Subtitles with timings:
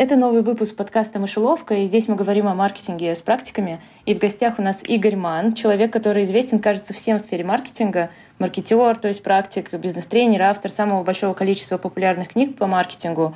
[0.00, 3.80] Это новый выпуск подкаста «Мышеловка», и здесь мы говорим о маркетинге с практиками.
[4.06, 8.10] И в гостях у нас Игорь Ман, человек, который известен, кажется, всем в сфере маркетинга.
[8.38, 13.34] Маркетер, то есть практик, бизнес-тренер, автор самого большого количества популярных книг по маркетингу.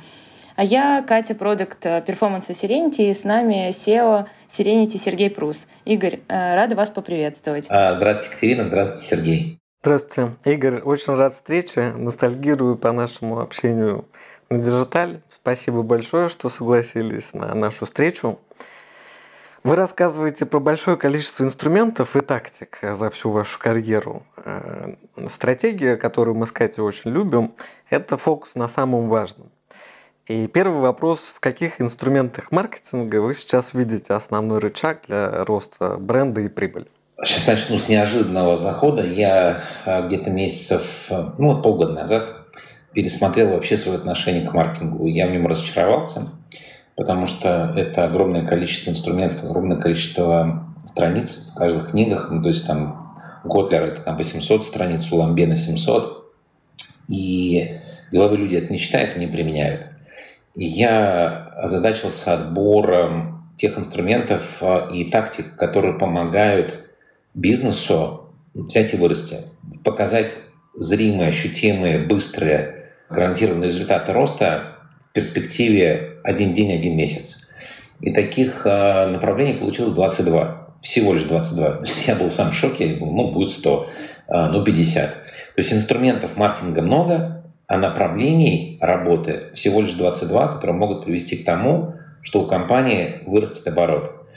[0.55, 5.67] А я Катя, продукт перформанса Serenity, и с нами SEO Serenity Сергей Прус.
[5.83, 7.67] Игорь, э, рада вас поприветствовать.
[7.69, 9.59] А, здравствуйте, Екатерина, здравствуйте, Сергей.
[9.85, 10.79] Здравствуйте, Игорь.
[10.79, 11.91] Очень рад встрече.
[11.97, 14.05] Ностальгирую по нашему общению
[14.57, 15.21] на.
[15.29, 18.39] Спасибо большое, что согласились на нашу встречу.
[19.63, 24.23] Вы рассказываете про большое количество инструментов и тактик за всю вашу карьеру.
[24.43, 24.95] Э,
[25.29, 27.53] стратегия, которую мы с Катей очень любим,
[27.89, 29.51] это фокус на самом важном.
[30.27, 36.41] И первый вопрос, в каких инструментах маркетинга вы сейчас видите основной рычаг для роста бренда
[36.41, 36.87] и прибыли?
[37.23, 39.05] Сейчас начну с неожиданного захода.
[39.05, 42.43] Я э, где-то месяцев, э, ну, полгода назад
[42.93, 45.07] пересмотрел вообще свое отношение к маркетингу.
[45.07, 46.29] Я в нем разочаровался,
[46.95, 52.29] потому что это огромное количество инструментов, огромное количество страниц в каждых книгах.
[52.31, 53.03] Ну, то есть там
[53.43, 56.33] Готлер это там 800 страниц, у Ламбена 700.
[57.09, 57.79] И
[58.11, 59.87] деловые люди это не читают и не применяют.
[60.55, 66.79] И я озадачился отбором тех инструментов а, и тактик, которые помогают
[67.33, 69.37] бизнесу взять и вырасти,
[69.83, 70.37] показать
[70.75, 72.72] зримые, ощутимые, быстрые
[73.13, 74.77] гарантированные результаты роста
[75.09, 77.51] в перспективе один день, один месяц.
[78.01, 80.67] И таких э, направлений получилось 22.
[80.81, 81.83] Всего лишь 22.
[82.07, 83.89] Я был сам в шоке, я думал, ну, будет 100,
[84.27, 85.09] э, ну, 50.
[85.09, 85.15] То
[85.55, 91.95] есть инструментов маркетинга много, а направлений работы всего лишь 22, которые могут привести к тому,
[92.21, 94.27] что у компании вырастет оборот.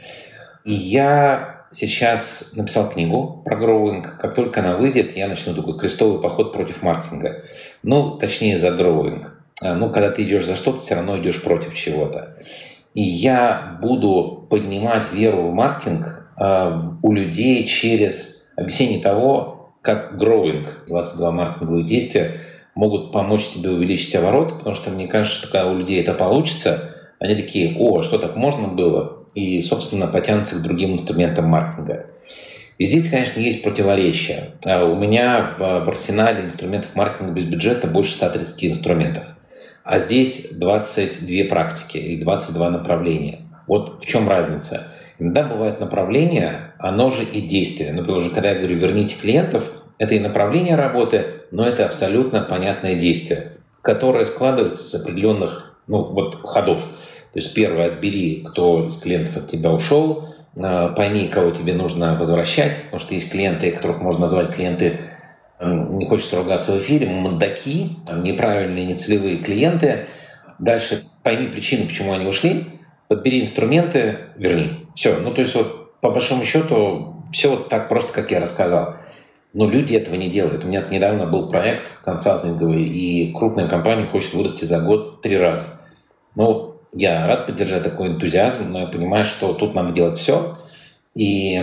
[0.64, 4.18] И я сейчас написал книгу про гроуинг.
[4.18, 7.44] Как только она выйдет, я начну такой крестовый поход против маркетинга.
[7.82, 9.32] Ну, точнее, за гроуинг.
[9.62, 12.38] А, ну, когда ты идешь за что-то, все равно идешь против чего-то.
[12.94, 20.86] И я буду поднимать веру в маркетинг э, у людей через объяснение того, как гроуинг,
[20.88, 22.40] 22 маркетинговые действия,
[22.74, 26.94] могут помочь тебе увеличить оборот, потому что мне кажется, что когда у людей это получится,
[27.18, 29.15] они такие, о, что так можно было?
[29.36, 32.06] И, собственно, потянутся к другим инструментам маркетинга.
[32.78, 34.54] И здесь, конечно, есть противоречия.
[34.64, 39.24] А у меня в, арсенале инструментов маркетинга без бюджета больше 130 инструментов.
[39.84, 43.40] А здесь 22 практики и 22 направления.
[43.66, 44.88] Вот в чем разница.
[45.18, 47.92] Иногда бывает направление, оно же и действие.
[47.92, 52.94] Например, уже когда я говорю «верните клиентов», это и направление работы, но это абсолютно понятное
[52.94, 56.82] действие, которое складывается с определенных ну, вот, ходов.
[57.36, 62.16] То есть первое, отбери, кто из клиентов от тебя ушел, а, пойми, кого тебе нужно
[62.16, 65.00] возвращать, потому что есть клиенты, которых можно назвать клиенты,
[65.60, 67.90] не хочется ругаться в эфире, мандаки,
[68.22, 70.06] неправильные, нецелевые клиенты.
[70.58, 72.68] Дальше пойми причину, почему они ушли,
[73.06, 74.86] подбери инструменты, верни.
[74.94, 75.18] Все.
[75.18, 78.96] Ну, то есть вот по большому счету все вот так просто, как я рассказал.
[79.52, 80.64] Но люди этого не делают.
[80.64, 85.66] У меня недавно был проект консалтинговый, и крупная компания хочет вырасти за год три раза.
[86.34, 90.58] Ну, я рад поддержать такой энтузиазм, но я понимаю, что тут надо делать все.
[91.14, 91.62] И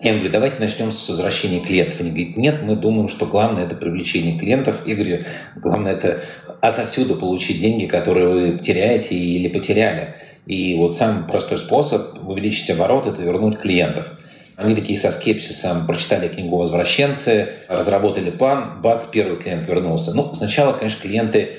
[0.00, 2.00] я говорю, давайте начнем с возвращения клиентов.
[2.00, 4.86] Они говорят, нет, мы думаем, что главное это привлечение клиентов.
[4.86, 5.24] Я говорю,
[5.56, 6.22] главное это
[6.62, 10.14] отовсюду получить деньги, которые вы теряете или потеряли.
[10.46, 14.08] И вот самый простой способ увеличить оборот– это вернуть клиентов.
[14.56, 20.14] Они такие со скепсисом прочитали книгу «Возвращенцы», разработали план, бац, первый клиент вернулся.
[20.14, 21.58] Ну, сначала, конечно, клиенты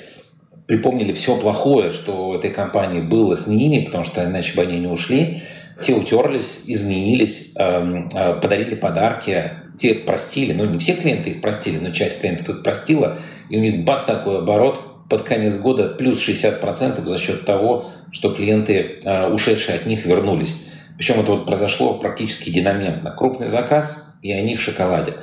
[0.71, 4.79] припомнили все плохое, что у этой компании было с ними, потому что иначе бы они
[4.79, 5.43] не ушли.
[5.81, 11.77] Те утерлись, изменились, эм, э, подарили подарки, те простили, ну не все клиенты их простили,
[11.77, 13.17] но часть клиентов их простила,
[13.49, 18.33] и у них бац такой оборот под конец года плюс 60% за счет того, что
[18.33, 20.69] клиенты, э, ушедшие от них, вернулись.
[20.95, 23.11] Причем это вот произошло практически динаментно.
[23.11, 25.15] Крупный заказ, и они в шоколаде.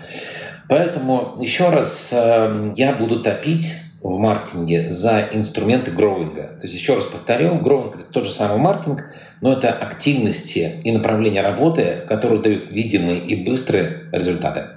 [0.68, 6.42] Поэтому еще раз эм, я буду топить в маркетинге за инструменты гроуинга.
[6.42, 9.04] То есть, еще раз повторю, гроуинг– это тот же самый маркетинг,
[9.40, 14.68] но это активности и направления работы, которые дают видимые и быстрые результаты.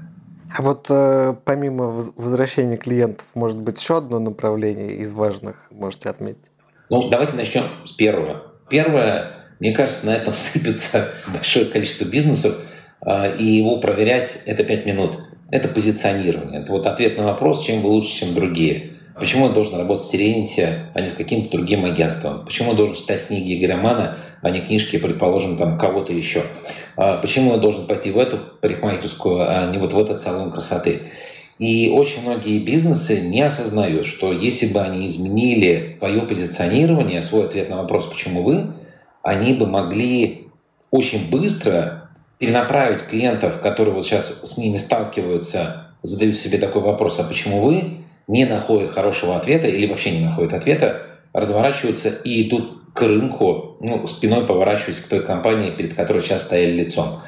[0.54, 6.52] А вот э, помимо возвращения клиентов, может быть, еще одно направление из важных можете отметить?
[6.90, 8.52] Ну, давайте начнем с первого.
[8.70, 12.58] Первое, мне кажется, на этом сыпется большое количество бизнесов,
[13.06, 15.20] э, и его проверять– это 5 минут.
[15.52, 16.62] Это позиционирование.
[16.62, 18.94] Это вот ответ на вопрос, чем вы лучше, чем другие.
[19.22, 22.44] Почему он должен работать с Serenity, а не с каким-то другим агентством?
[22.44, 26.42] Почему он должен читать книги Игоря Мана, а не книжки, предположим, там кого-то еще?
[26.98, 31.04] А почему он должен пойти в эту парикмахерскую, а не вот в этот салон красоты?
[31.60, 37.70] И очень многие бизнесы не осознают, что если бы они изменили свое позиционирование, свой ответ
[37.70, 38.74] на вопрос «почему вы?»,
[39.22, 40.48] они бы могли
[40.90, 42.10] очень быстро
[42.40, 48.01] перенаправить клиентов, которые вот сейчас с ними сталкиваются, задают себе такой вопрос «а почему вы?»,
[48.28, 51.04] не находят хорошего ответа или вообще не находят ответа,
[51.34, 56.74] разворачиваются и идут к рынку, ну, спиной поворачиваясь к той компании, перед которой сейчас стояли
[56.74, 57.22] лицом.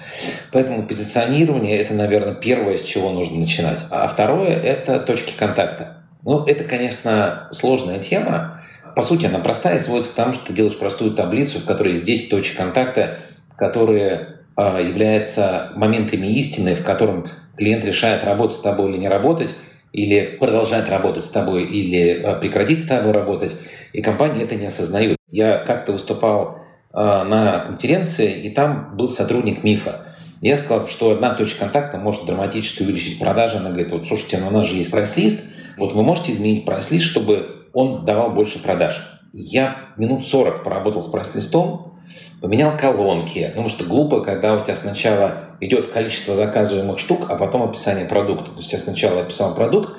[0.51, 3.79] Поэтому позиционирование– это, наверное, первое, с чего нужно начинать.
[3.89, 6.03] А второе– это точки контакта.
[6.23, 8.61] Ну, это, конечно, сложная тема.
[8.95, 12.05] По сути, она простая, сводится к тому, что ты делаешь простую таблицу, в которой есть
[12.05, 13.19] 10 точек контакта,
[13.55, 19.55] которые э, являются моментами истины, в котором клиент решает, работать с тобой или не работать,
[19.93, 23.55] или продолжать работать с тобой, или э, прекратить с тобой работать.
[23.93, 25.17] И компании это не осознают.
[25.29, 26.57] Я как-то выступал
[26.91, 30.07] э, на конференции, и там был сотрудник МИФа.
[30.41, 33.57] Я сказал, что одна точка контакта может драматически увеличить продажи.
[33.57, 35.45] Она говорит, вот слушайте, ну у нас же есть прайс-лист,
[35.77, 39.21] вот вы можете изменить прайс-лист, чтобы он давал больше продаж.
[39.31, 41.93] Я минут 40 поработал с прайс-листом,
[42.41, 43.47] поменял колонки.
[43.47, 48.51] Потому что глупо, когда у тебя сначала идет количество заказываемых штук, а потом описание продукта.
[48.51, 49.89] То есть я сначала описал продукт,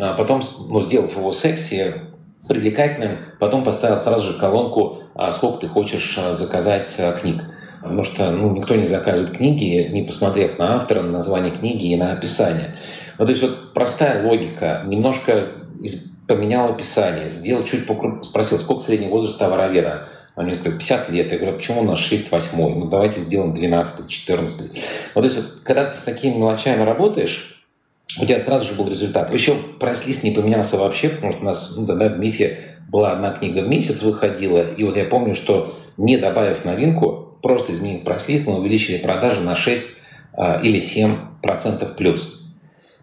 [0.00, 1.94] а потом, ну, сделав его секси,
[2.48, 7.42] привлекательным, потом поставил сразу же колонку, а сколько ты хочешь а, заказать а, книг.
[7.82, 11.96] Потому что ну, никто не заказывает книги, не посмотрев на автора, на название книги и
[11.96, 12.76] на описание.
[13.18, 15.48] Ну, то есть вот простая логика, немножко
[15.80, 20.08] из, поменял описание, сделал чуть покрупнее, спросил, сколько средний возраст товароведа.
[20.36, 21.32] Они сказали, 50 лет.
[21.32, 22.58] Я говорю, почему у нас шрифт 8?
[22.58, 24.70] Ну, давайте сделаем 12, 14.
[25.14, 27.64] Вот, то есть, вот, когда ты с такими мелочами работаешь,
[28.18, 29.30] у тебя сразу же был результат.
[29.30, 33.32] Причем прайс-лист не поменялся вообще, потому что у нас ну, тогда в МИФе была одна
[33.32, 38.48] книга в месяц выходила, и вот я помню, что не добавив новинку, просто изменив прайс-лист,
[38.48, 39.86] мы увеличили продажи на 6
[40.32, 42.44] а, или 7 процентов плюс.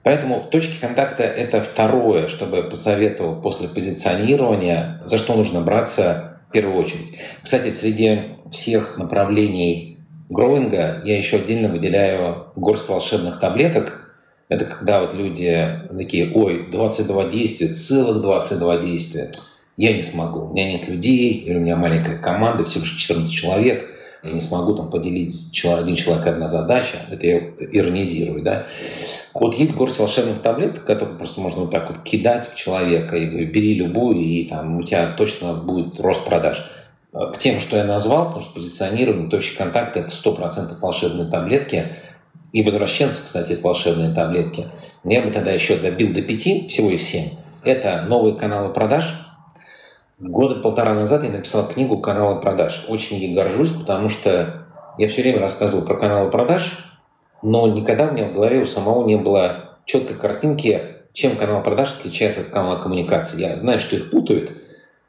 [0.03, 6.77] Поэтому точки контакта– это второе, чтобы посоветовал после позиционирования, за что нужно браться в первую
[6.77, 7.13] очередь.
[7.43, 9.99] Кстати, среди всех направлений
[10.29, 14.03] гроинга я еще отдельно выделяю горсть волшебных таблеток–
[14.49, 19.31] это когда вот люди такие, ой, 22 действия, целых 22 действия.
[19.75, 23.31] Я не смогу, у меня нет людей, или у меня маленькая команда, всего лишь 14
[23.31, 23.85] человек,
[24.27, 25.33] я не смогу там поделить
[25.65, 27.39] один человек одна задача, это я
[27.71, 28.67] иронизирую, да.
[29.33, 33.25] Вот есть горсть волшебных таблеток, которые просто можно вот так вот кидать в человека, и
[33.27, 36.69] говорю, бери любую, и там у тебя точно будет рост продаж.
[37.11, 41.85] К тем, что я назвал, потому что позиционирование, точки контакта– это 100% волшебные таблетки–
[42.53, 44.67] и возвращенцы, кстати, это волшебные таблетки.
[45.03, 47.29] Я бы тогда еще добил до пяти, всего их семь.
[47.63, 49.13] Это новые каналы продаж.
[50.19, 52.85] Года полтора назад я написал книгу «Каналы продаж».
[52.87, 54.65] Очень ей горжусь, потому что
[54.97, 56.85] я все время рассказывал про каналы продаж,
[57.43, 60.81] но никогда у меня в голове у самого не было четкой картинки,
[61.13, 63.41] чем канал продаж отличается от канала коммуникации.
[63.41, 64.53] Я знаю, что их путают,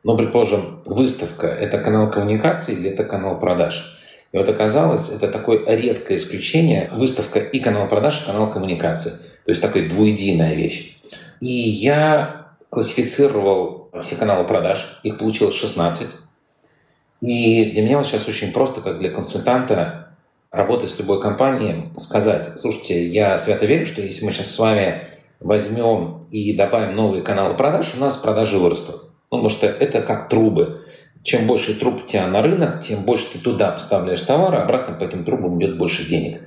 [0.04, 3.98] но, предположим, выставка– это канал коммуникации или это канал продаж?
[4.32, 9.12] И вот оказалось, это такое редкое исключение, выставка и канал продаж, и канал коммуникации.
[9.46, 10.98] То есть такая двуединая вещь.
[11.40, 16.08] И я классифицировал все каналы продаж, их получилось 16.
[17.20, 20.14] И для меня вот сейчас очень просто, как для консультанта,
[20.50, 25.02] работать с любой компанией, сказать, слушайте, я свято верю, что если мы сейчас с вами
[25.40, 29.10] возьмем и добавим новые каналы продаж, у нас продажи вырастут.
[29.30, 30.84] Ну, потому что это как трубы
[31.22, 34.94] чем больше труб у тебя на рынок, тем больше ты туда поставляешь товары, а обратно
[34.94, 36.42] по этим трубам идет больше денег.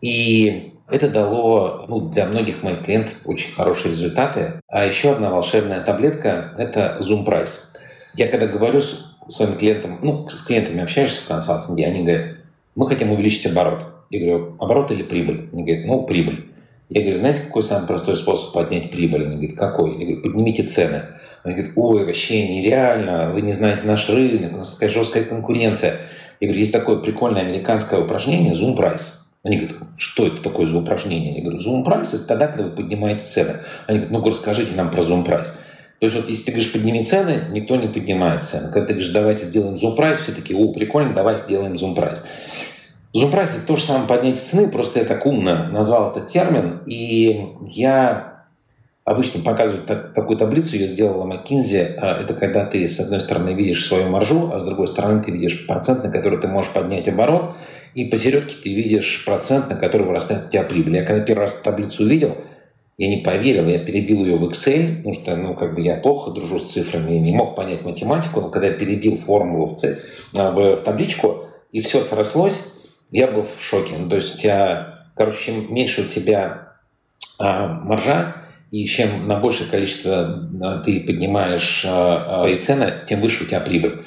[0.00, 4.60] И это дало ну, для многих моих клиентов очень хорошие результаты.
[4.68, 7.76] А еще одна волшебная таблетка– это Zoom Price.
[8.14, 12.36] Я когда говорю с своим клиентом, ну, с клиентами общаешься в консалтинге, они говорят,
[12.74, 13.86] мы хотим увеличить оборот.
[14.10, 15.48] Я говорю, оборот или прибыль?
[15.52, 16.48] Они говорят, ну, прибыль.
[16.90, 19.24] Я говорю, знаете, какой самый простой способ поднять прибыль?
[19.24, 19.92] Они говорят, какой?
[19.98, 21.02] Я говорю, поднимите цены.
[21.42, 25.94] Они говорят, ой, вообще нереально, вы не знаете наш рынок, у нас такая жесткая конкуренция.
[26.40, 29.21] Я говорю, есть такое прикольное американское упражнение Zoom Price.
[29.44, 31.34] Они говорят, что это такое за упражнение?
[31.36, 33.56] Я говорю, Zoom Price– это тогда, когда вы поднимаете цены.
[33.86, 35.48] Они говорят, ну, расскажите нам про Zoom Price.
[35.98, 38.68] То есть вот если ты говоришь, подними цены, никто не поднимает цены.
[38.72, 42.24] Когда ты говоришь, давайте сделаем Zoom Price, все такие, о, прикольно, давай сделаем Zoom Price.
[43.14, 47.46] Зумпрайс– это то же самое поднятие цены, просто я так умно назвал этот термин, и
[47.66, 48.44] я
[49.04, 51.94] обычно показываю так, такую таблицу, ее сделала McKinsey.
[51.98, 55.30] А, это когда ты, с одной стороны, видишь свою маржу, а с другой стороны, ты
[55.30, 57.54] видишь процент, на который ты можешь поднять оборот,
[57.94, 60.96] и посередке ты видишь процент, на который вырастает у тебя прибыль.
[60.96, 62.36] Я когда первый раз таблицу увидел,
[62.98, 66.30] я не поверил, я перебил ее в Excel, потому что, ну, как бы я плохо
[66.30, 69.98] дружу с цифрами, я не мог понять математику, но когда я перебил формулу в, ц...
[70.34, 72.74] А, в, табличку, и все срослось,
[73.10, 73.94] я был в шоке.
[73.98, 76.74] Ну, то есть тебя, короче, чем меньше у тебя
[77.38, 78.36] а, маржа,
[78.70, 80.48] и чем на большее количество
[80.84, 84.04] ты поднимаешь свои цены, тем выше у тебя прибыль.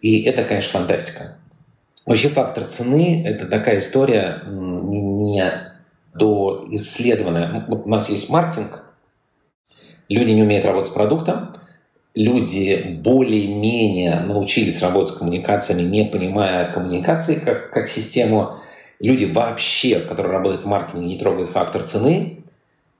[0.00, 1.36] И это, конечно, фантастика.
[2.08, 5.44] Вообще фактор цены– это такая история не
[6.14, 7.66] до исследованная.
[7.68, 8.84] Вот у нас есть маркетинг,
[10.08, 11.54] люди не умеют работать с продуктом,
[12.14, 18.54] люди более-менее научились работать с коммуникациями, не понимая коммуникации как, как систему.
[19.00, 22.42] Люди вообще, которые работают в маркетинге, не трогают фактор цены.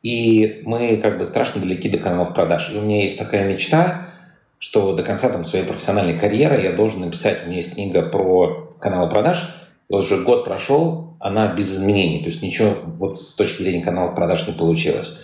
[0.03, 2.73] И мы как бы страшно далеки до каналов продаж.
[2.73, 4.08] И у меня есть такая мечта,
[4.59, 8.71] что до конца там, своей профессиональной карьеры я должен написать, у меня есть книга про
[8.81, 9.55] каналы продаж,
[9.89, 13.83] и вот уже год прошел, она без изменений, то есть ничего вот с точки зрения
[13.83, 15.23] каналов продаж не получилось.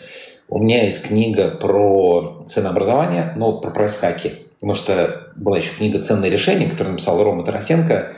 [0.48, 4.44] У меня есть книга про ценообразование, но про прайс-хаки.
[4.60, 8.12] Потому что была еще книга «Ценные решения», которую написал Рома Тарасенко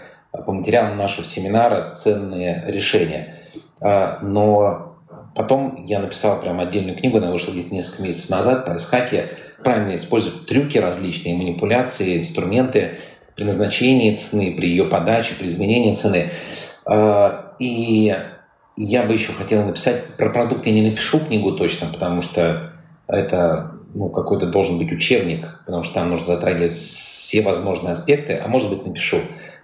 [0.45, 3.41] по материалам нашего семинара «Ценные решения».
[3.81, 4.86] А, но
[5.37, 9.25] потом я написал прям отдельную книгу, она вышла где-то несколько месяцев назад, прайс-хаки.
[9.63, 12.99] Правильно использовать трюки различные, манипуляции, инструменты
[13.35, 16.31] при назначении цены, при ее подаче, при изменении цены.
[16.87, 18.17] А, и
[18.77, 22.73] я бы еще хотел написать, про продукт я не напишу книгу точно, потому что
[23.07, 28.49] это ну, какой-то должен быть учебник, потому что там нужно затрагивать все возможные аспекты, а
[28.49, 29.19] может быть напишу.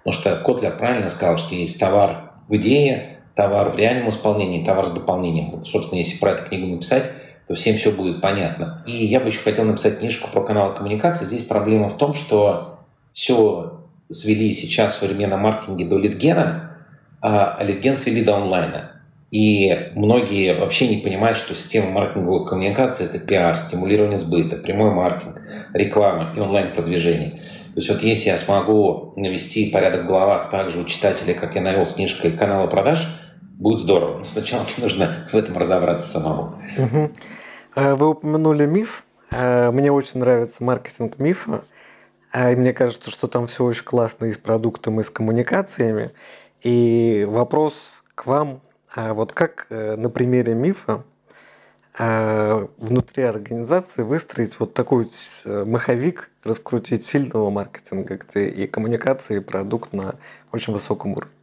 [0.05, 4.87] Потому что Котлер правильно сказал, что есть товар в идее, товар в реальном исполнении, товар
[4.87, 5.51] с дополнением.
[5.51, 7.05] Вот, собственно, если про эту книгу написать,
[7.49, 8.83] то всем все будет понятно.
[8.87, 11.25] И я бы еще хотел написать книжку про канал коммуникации.
[11.25, 12.79] Здесь проблема в том, что
[13.13, 16.79] все свели сейчас в современном маркетинге до литгена,
[17.21, 18.93] а литген свели до онлайна.
[19.31, 25.41] И многие вообще не понимают, что система маркетинговой коммуникации– это пиар, стимулирование сбыта, прямой маркетинг,
[25.73, 27.31] реклама и онлайн-продвижение.
[27.31, 31.63] То есть вот если я смогу навести порядок в головах также у читателей, как я
[31.63, 33.09] навел с книжкой канала продаж,
[33.59, 34.19] будет здорово.
[34.19, 36.55] Но сначала нужно в этом разобраться самому.
[37.75, 39.05] Вы упомянули миф.
[39.31, 41.65] Э, мне очень нравится маркетинг мифа.
[42.33, 46.11] Э, и мне кажется, что там все очень классно и с продуктом, и с коммуникациями.
[46.63, 48.61] И вопрос к вам
[48.95, 51.05] вот как э, на примере мифа
[51.99, 55.11] внутри организации выстроить вот такой
[55.45, 60.15] э, маховик, раскрутить сильного маркетинга, где и коммуникация, и продукт на
[60.53, 61.42] очень высоком уровне?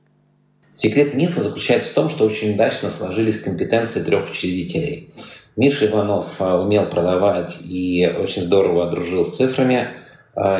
[0.79, 5.13] Секрет мифа заключается в том, что очень удачно сложились компетенции трех учредителей.
[5.57, 9.87] Миша Иванов э, умел продавать и очень здорово дружил с цифрами.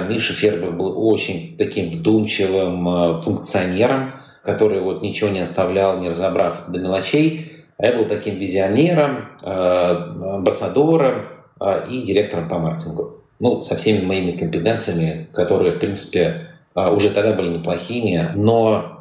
[0.10, 6.80] Миша Фербер был очень таким вдумчивым функционером, который вот ничего не оставлял, не разобрав до
[6.80, 7.60] мелочей.
[7.80, 11.28] А я был таким визионером, э, амбассадором
[11.62, 13.24] э, и директором по маркетингу.
[13.40, 18.99] Ну, со всеми моими компетенциями, которые, в принципе, э, уже тогда были неплохими, но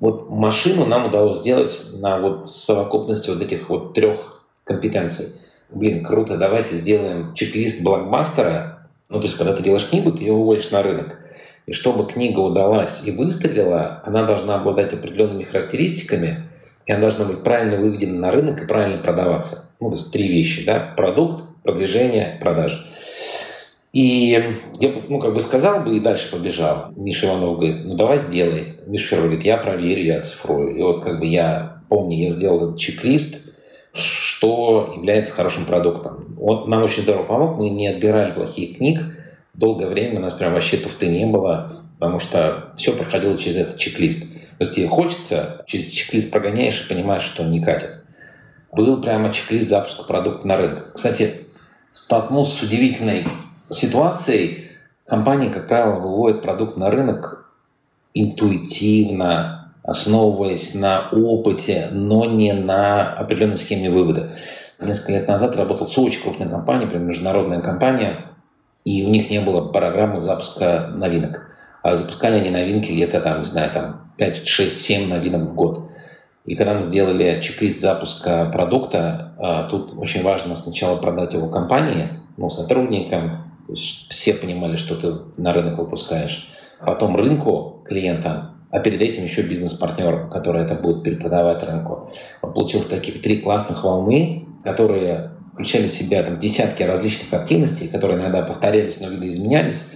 [0.00, 5.40] вот машину нам удалось сделать на вот совокупности вот этих вот трех компетенций.
[5.70, 8.88] Блин, круто, давайте сделаем чек-лист блокбастера.
[9.08, 11.18] Ну, то есть, когда ты делаешь книгу, ты ее уводишь на рынок.
[11.66, 16.44] И чтобы книга удалась и выстрелила, она должна обладать определенными характеристиками,
[16.86, 19.72] и она должна быть правильно выведена на рынок и правильно продаваться.
[19.80, 22.86] Ну, то есть три вещи, да, продукт, продвижение, продажи.
[23.96, 24.28] И
[24.78, 26.92] я ну, как бы сказал бы и дальше побежал.
[26.96, 28.74] Миша Иванов говорит, ну давай сделай.
[28.86, 30.76] Миша Ферро говорит, я проверю, я оцифрую.
[30.76, 33.54] И вот как бы я помню, я сделал этот чек-лист,
[33.94, 36.36] что является хорошим продуктом.
[36.38, 39.00] Он нам очень здорово помог, мы не отбирали плохих книг,
[39.54, 43.78] долгое время у нас прям вообще туфты не было, потому что все проходило через этот
[43.78, 44.30] чек-лист.
[44.30, 48.04] То есть тебе хочется, через чек-лист прогоняешь и понимаешь, что он не катит.
[48.72, 50.92] Был прямо чек-лист запуска продукта на рынок.
[50.92, 51.46] Кстати,
[51.94, 53.26] столкнулся с удивительной
[53.70, 54.70] ситуацией.
[55.06, 57.52] Компании, как правило, выводят продукт на рынок
[58.16, 64.32] интуитивно, основываясь на опыте, но не на определенной схеме вывода.
[64.80, 68.26] Несколько лет назад работал с очень крупной компанией, прям международная компания,
[68.84, 71.46] и у них не было программы запуска новинок.
[71.82, 75.90] А запускали они новинки где-то там, не знаю, там 5, 6, 7 новинок в год.
[76.46, 82.08] И когда мы сделали чек-лист запуска продукта, а, тут очень важно сначала продать его компании,
[82.36, 86.48] ну, сотрудникам, все понимали, что ты на рынок выпускаешь.
[86.84, 92.10] Потом рынку, клиентам, а перед этим еще бизнес-партнерам, которые это будут перепродавать рынку.
[92.42, 98.20] Вот получилось таких три классных волны, которые включали в себя там, десятки различных активностей, которые
[98.20, 99.92] иногда повторялись, но видоизменялись.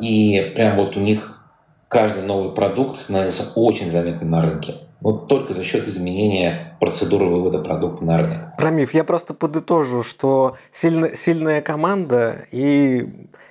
[0.00, 1.44] И прям вот у них
[1.88, 4.74] каждый новый продукт становился очень заметным на рынке.
[5.02, 8.38] Вот только за счет изменения процедуры вывода продукта на рынок.
[8.58, 13.08] Рамив, я просто подытожу, что сильно, сильная команда и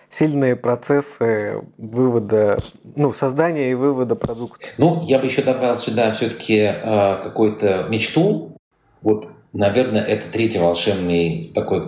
[0.09, 2.57] сильные процессы вывода,
[2.95, 4.65] ну, создания и вывода продукта.
[4.77, 8.57] Ну, я бы еще добавил сюда все-таки э, какую-то мечту.
[9.01, 11.79] Вот наверное, это третий волшебный такой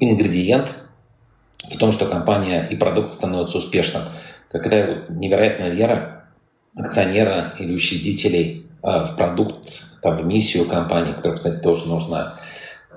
[0.00, 0.74] ингредиент
[1.70, 4.02] в том, что компания и продукт становятся успешным.
[4.50, 6.26] Когда вот невероятная вера
[6.76, 12.38] акционера или учредителей а, в продукт, там, в миссию компании, которая, кстати, тоже нужна.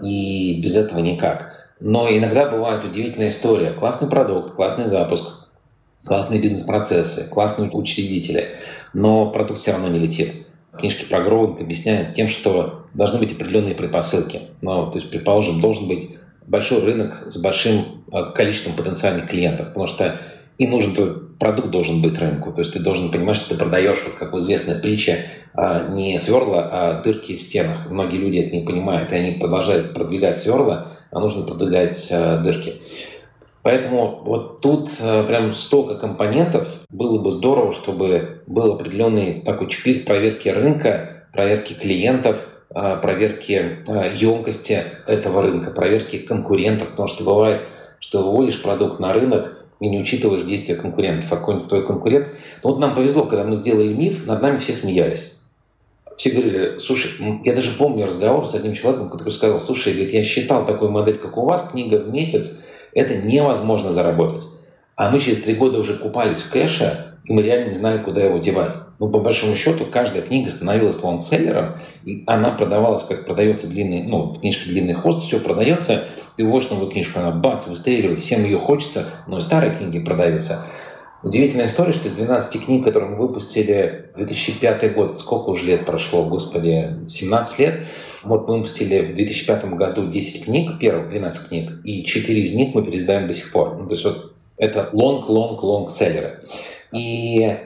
[0.02, 1.70] И без этого никак.
[1.80, 3.72] Но иногда бывает удивительная история.
[3.72, 5.48] Классный продукт, классный запуск,
[6.04, 8.58] классные бизнес-процессы, классные учредители,
[8.94, 10.48] но продукт все равно не летит.
[10.78, 14.42] Книжки про Гроуинг объясняют тем, что должны быть определенные предпосылки.
[14.62, 19.88] Ну, то есть, предположим, должен быть большой рынок с большим а, количеством потенциальных клиентов, потому
[19.88, 20.20] что
[20.58, 22.52] и нужен твой продукт должен быть рынку.
[22.52, 26.18] То есть ты должен понимать, что ты продаешь, вот как в известной притче, а, не
[26.20, 27.90] сверла, а дырки в стенах.
[27.90, 32.82] Многие люди это не понимают, и они продолжают продвигать сверла, а нужно продвигать а, дырки.
[33.62, 36.86] Поэтому вот тут прям столько компонентов.
[36.90, 43.84] Было бы здорово, чтобы был определенный такой чек-лист проверки рынка, проверки клиентов, проверки
[44.24, 47.64] емкости этого рынка, проверки конкурентов, потому что бывает,
[48.00, 52.28] что выводишь продукт на рынок, и не учитываешь действия конкурентов, а какой-нибудь твой конкурент.
[52.64, 55.40] Но вот нам повезло, когда мы сделали миф, над нами все смеялись.
[56.18, 57.12] Все говорили, слушай,
[57.44, 61.20] я даже помню разговор с одним человеком, который сказал, слушай, говорит, я считал такую модель,
[61.20, 64.46] как у вас, книга в месяц, это невозможно заработать.
[64.96, 68.24] А мы через три года уже купались в кэше, и мы реально не знали, куда
[68.24, 68.74] его девать.
[69.00, 74.34] Ну, по большому счету, каждая книга становилась лонгселлером, и она продавалась, как продается длинный, ну,
[74.34, 76.06] в книжке длинный хост, все продается,
[76.38, 80.66] ты вводишь новую книжку, она бац, выстреливает, всем ее хочется, но и старые книги продаются.
[81.24, 85.86] Удивительная история, что из 12 книг, которые мы выпустили в 2005 год, сколько уже лет
[85.86, 87.80] прошло, господи, 17 лет,
[88.24, 92.74] вот мы выпустили в 2005 году 10 книг, первых 12 книг, и 4 из них
[92.74, 93.76] мы переиздаем до сих пор.
[93.78, 96.44] Ну, то есть вот это long-long-long seller ы.
[96.92, 97.58] И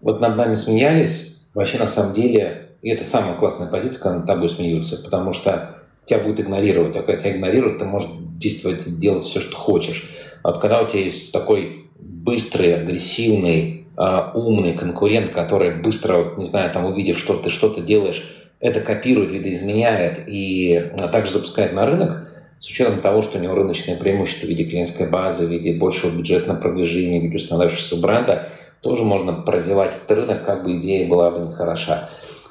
[0.00, 4.26] вот над нами смеялись, вообще на самом деле, и это самая классная позиция, когда над
[4.26, 9.24] тобой смеются, потому что тебя будет игнорировать, а когда тебя игнорируют, ты можешь действовать, делать
[9.24, 10.10] все, что хочешь.
[10.42, 16.44] А вот когда у тебя есть такой быстрый, агрессивный, а, умный конкурент, который быстро, не
[16.44, 18.24] знаю, там увидев, что ты что-то делаешь,
[18.60, 23.54] это копирует, видоизменяет и а, также запускает на рынок, с учетом того, что у него
[23.54, 28.48] рыночное преимущество в виде клиентской базы, в виде большего бюджетного продвижения, в виде установившегося бренда,
[28.80, 32.08] тоже можно прозевать этот рынок, как бы идея была бы нехороша.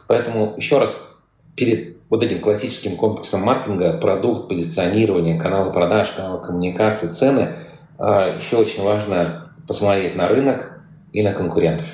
[0.08, 1.16] Поэтому еще раз,
[1.56, 7.54] перед вот этим классическим комплексом маркетинга, продукт, позиционирование, каналы продаж, каналы коммуникации, цены,
[7.98, 10.80] а, еще очень важно посмотреть на рынок
[11.14, 11.88] и на конкурентов.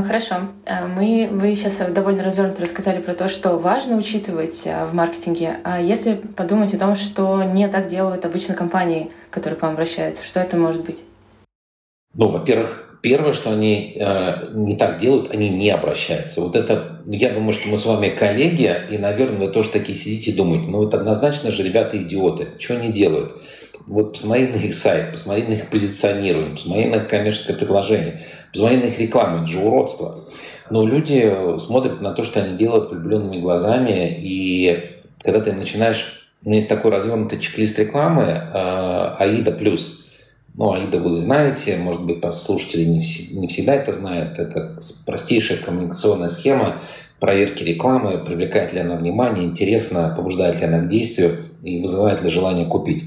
[0.00, 0.36] Хорошо.
[0.64, 5.58] А, мы, вы сейчас довольно развернуто рассказали про то, что важно учитывать а, в маркетинге.
[5.64, 10.24] А если подумать о том, что не так делают обычно компании, которые к вам обращаются,
[10.24, 11.02] что это может быть?
[12.14, 16.40] Ну, во-первых, первое, что они э, не так делают, они не обращаются.
[16.40, 20.30] Вот это, я думаю, что мы с вами коллеги, и, наверное, вы тоже такие сидите
[20.30, 23.34] и думаете, ну, вот однозначно же ребята идиоты, что они делают?
[23.86, 28.78] Вот посмотри на их сайт, посмотри на их позиционирование, посмотри на их коммерческое предложение, посмотри
[28.78, 30.16] на их рекламу, это же уродство.
[30.70, 36.18] Но люди смотрят на то, что они делают влюбленными глазами, и когда ты начинаешь...
[36.44, 40.06] У меня есть такой развернутый чек-лист рекламы э, «Аида плюс».
[40.54, 43.00] Ну, Аида вы знаете, может быть, слушатели не,
[43.38, 44.40] не всегда это знают.
[44.40, 46.80] Это простейшая коммуникационная схема
[47.20, 52.30] проверки рекламы, привлекает ли она внимание, интересно, побуждает ли она к действию и вызывает ли
[52.30, 53.04] желание купить.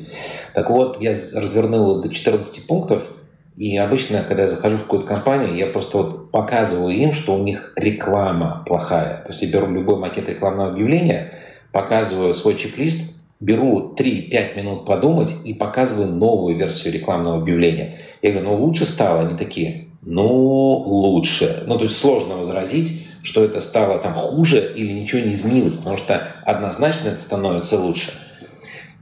[0.56, 3.12] Так вот, я развернул до 14 пунктов,
[3.58, 7.44] и обычно, когда я захожу в какую-то компанию, я просто вот показываю им, что у
[7.44, 9.22] них реклама плохая.
[9.24, 11.34] То есть я беру любой макет рекламного объявления,
[11.74, 18.00] показываю свой чек-лист, беру 3-5 минут подумать и показываю новую версию рекламного объявления.
[18.22, 19.22] Я говорю, ну лучше стало?
[19.22, 21.64] Они такие, ну лучше.
[21.68, 25.98] Ну то есть сложно возразить, что это стало там хуже или ничего не изменилось, потому
[25.98, 28.14] что однозначно это становится лучше.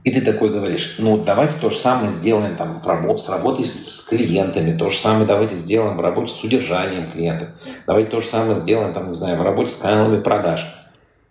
[0.04, 2.82] И ты такой говоришь, ну давайте то же самое сделаем там,
[3.16, 7.48] с работой с клиентами, то же самое давайте сделаем в работе с удержанием клиентов,
[7.86, 10.78] давайте то же самое сделаем там, не знаю, в работе с каналами продаж.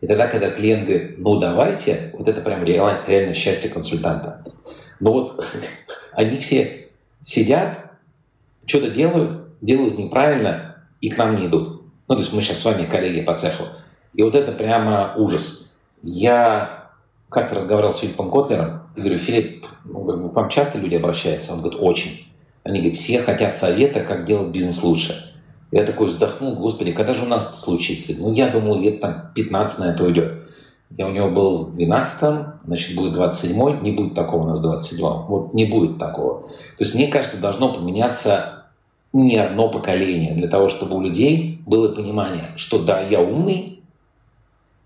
[0.02, 4.44] И тогда, когда клиент говорит, ну давайте, вот это прям реально, реально счастье консультанта.
[5.00, 5.46] Но вот
[6.14, 6.88] они все
[7.22, 7.78] сидят,
[8.66, 11.84] что-то делают, делают неправильно и к нам не идут.
[12.08, 13.66] Ну, то есть мы сейчас с вами коллеги по цеху.
[14.16, 15.78] И вот это прямо ужас.
[16.02, 16.83] Я
[17.34, 21.54] как-то разговаривал с Филиппом Котлером и говорю, Филипп, ну, к вам часто люди обращаются?
[21.54, 22.28] Он говорит, очень.
[22.64, 25.34] Они говорят, все хотят совета, как делать бизнес лучше.
[25.72, 28.14] Я такой вздохнул, господи, когда же у нас это случится?
[28.20, 30.34] Ну, я думал, лет там 15 на это уйдет.
[30.96, 34.64] Я у него был в 12 значит, будет 27 не будет такого у нас в
[34.64, 36.42] 27 Вот не будет такого.
[36.78, 38.66] То есть, мне кажется, должно поменяться
[39.12, 43.83] не одно поколение для того, чтобы у людей было понимание, что да, я умный,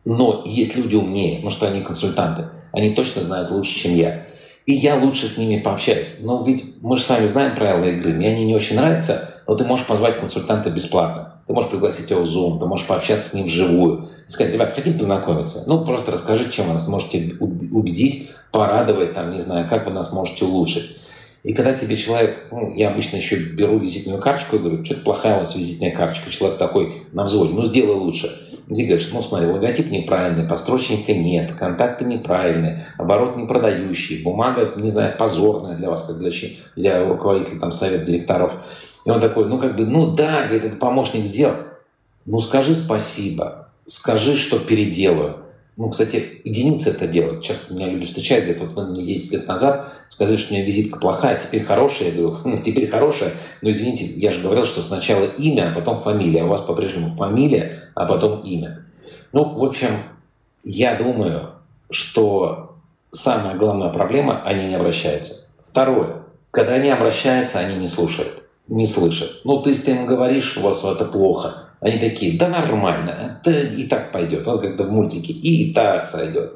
[0.10, 2.46] но есть люди умнее, потому что они консультанты.
[2.72, 4.26] Они точно знают лучше, чем я.
[4.66, 6.20] И я лучше с ними пообщаюсь.
[6.22, 8.14] Но ведь мы же с вами знаем правила игры.
[8.14, 11.42] Мне они не очень нравятся, но ты можешь позвать консультанта бесплатно.
[11.46, 14.08] Ты можешь пригласить его в Zoom, ты можешь пообщаться с ним вживую.
[14.28, 15.66] Сказать, ребят, хотите познакомиться?
[15.68, 20.14] Ну, просто расскажите, чем вы нас можете убедить, порадовать, там, не знаю, как вы нас
[20.14, 21.00] можете улучшить.
[21.44, 25.36] И когда тебе человек, ну, я обычно еще беру визитную карточку и говорю, что-то плохая
[25.36, 26.32] у вас визитная карточка.
[26.32, 28.47] Человек такой на взводе, ну, сделай лучше.
[28.68, 34.90] Ты говоришь, ну, смотри, логотип неправильный, построчника нет, контакты неправильные, оборот не продающий, бумага, не
[34.90, 36.32] знаю, позорная для вас, как для,
[36.76, 38.54] для руководителя там, совета директоров.
[39.06, 41.56] И он такой, ну, как бы, ну, да, говорит, это помощник сделал.
[42.26, 45.38] Ну, скажи спасибо, скажи, что переделаю.
[45.78, 47.44] Ну, кстати, единицы это делают.
[47.44, 50.66] Часто меня люди встречают, говорят, вот вы мне 10 лет назад сказали, что у меня
[50.66, 52.10] визитка плохая, а теперь хорошая.
[52.10, 53.34] Я говорю, хм, теперь хорошая.
[53.62, 56.42] Но извините, я же говорил, что сначала имя, а потом фамилия.
[56.42, 58.86] А у вас по-прежнему фамилия, а потом имя.
[59.34, 60.00] Ну, в общем,
[60.64, 61.52] я думаю,
[61.92, 62.76] что
[63.12, 65.48] самая главная проблема– они не обращаются.
[65.70, 66.24] Второе.
[66.50, 69.42] Когда они обращаются, они не слушают, не слышат.
[69.44, 73.84] Ну, ты, если им говоришь, у вас это плохо– они такие, да нормально, да и
[73.84, 74.46] так пойдет.
[74.46, 76.54] Вот когда в мультике, и так сойдет.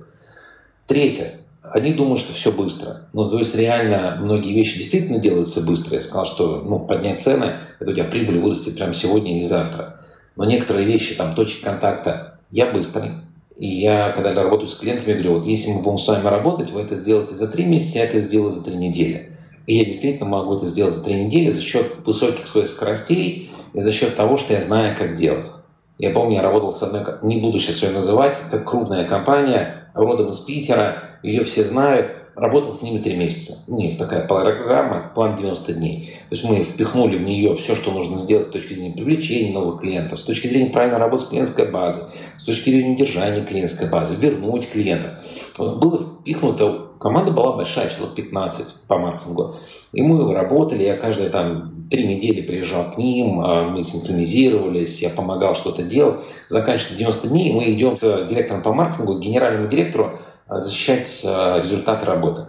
[0.87, 1.33] Третье.
[1.61, 3.01] Они думают, что все быстро.
[3.13, 5.95] Ну, то есть реально многие вещи действительно делаются быстро.
[5.95, 10.01] Я сказал, что ну, поднять цены, это у тебя прибыль вырастет прямо сегодня или завтра.
[10.35, 13.11] Но некоторые вещи, там, точки контакта, я быстрый.
[13.57, 16.71] И я, когда я работаю с клиентами, говорю, вот если мы будем с вами работать,
[16.71, 19.29] вы это сделаете за три месяца, я это сделаю за три недели.
[19.67, 23.81] И я действительно могу это сделать за три недели за счет высоких своих скоростей, и
[23.81, 25.51] за счет того, что я знаю, как делать.
[25.97, 30.29] Я помню, я работал с одной, не буду сейчас ее называть, это крупная компания, родом
[30.29, 33.69] из Питера, ее все знают, работал с ними три месяца.
[33.71, 36.17] У меня есть такая программа, план 90 дней.
[36.29, 39.81] То есть мы впихнули в нее все, что нужно сделать с точки зрения привлечения новых
[39.81, 42.03] клиентов, с точки зрения правильной работы с клиентской базой,
[42.39, 45.11] с точки зрения удержания клиентской базы, вернуть клиентов.
[45.57, 49.57] Было впихнуто, команда была большая, человек 15 по маркетингу.
[49.91, 55.09] И мы работали, я каждые там три недели приезжал к ним, а, мы синхронизировались, я
[55.09, 56.21] помогал что-то делать.
[56.47, 60.19] Заканчивается 90 дней, мы идем с директором по маркетингу, генеральному директору,
[60.59, 62.47] защищать а, результаты работы.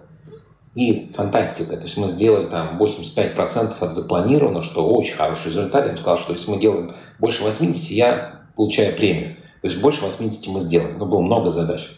[0.74, 1.76] И фантастика.
[1.76, 5.86] То есть мы сделали там 85% от запланированного, что очень хороший результат.
[5.86, 9.36] Я сказал, что если мы делаем больше 80, я получаю премию.
[9.60, 10.92] То есть больше 80 мы сделали.
[10.92, 11.90] Но было много задач.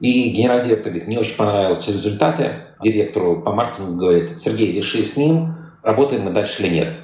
[0.00, 2.54] И генеральный директор говорит, мне очень понравились результаты.
[2.82, 6.94] Директору по маркетингу говорит, Сергей, реши с ним, работаем мы дальше или нет.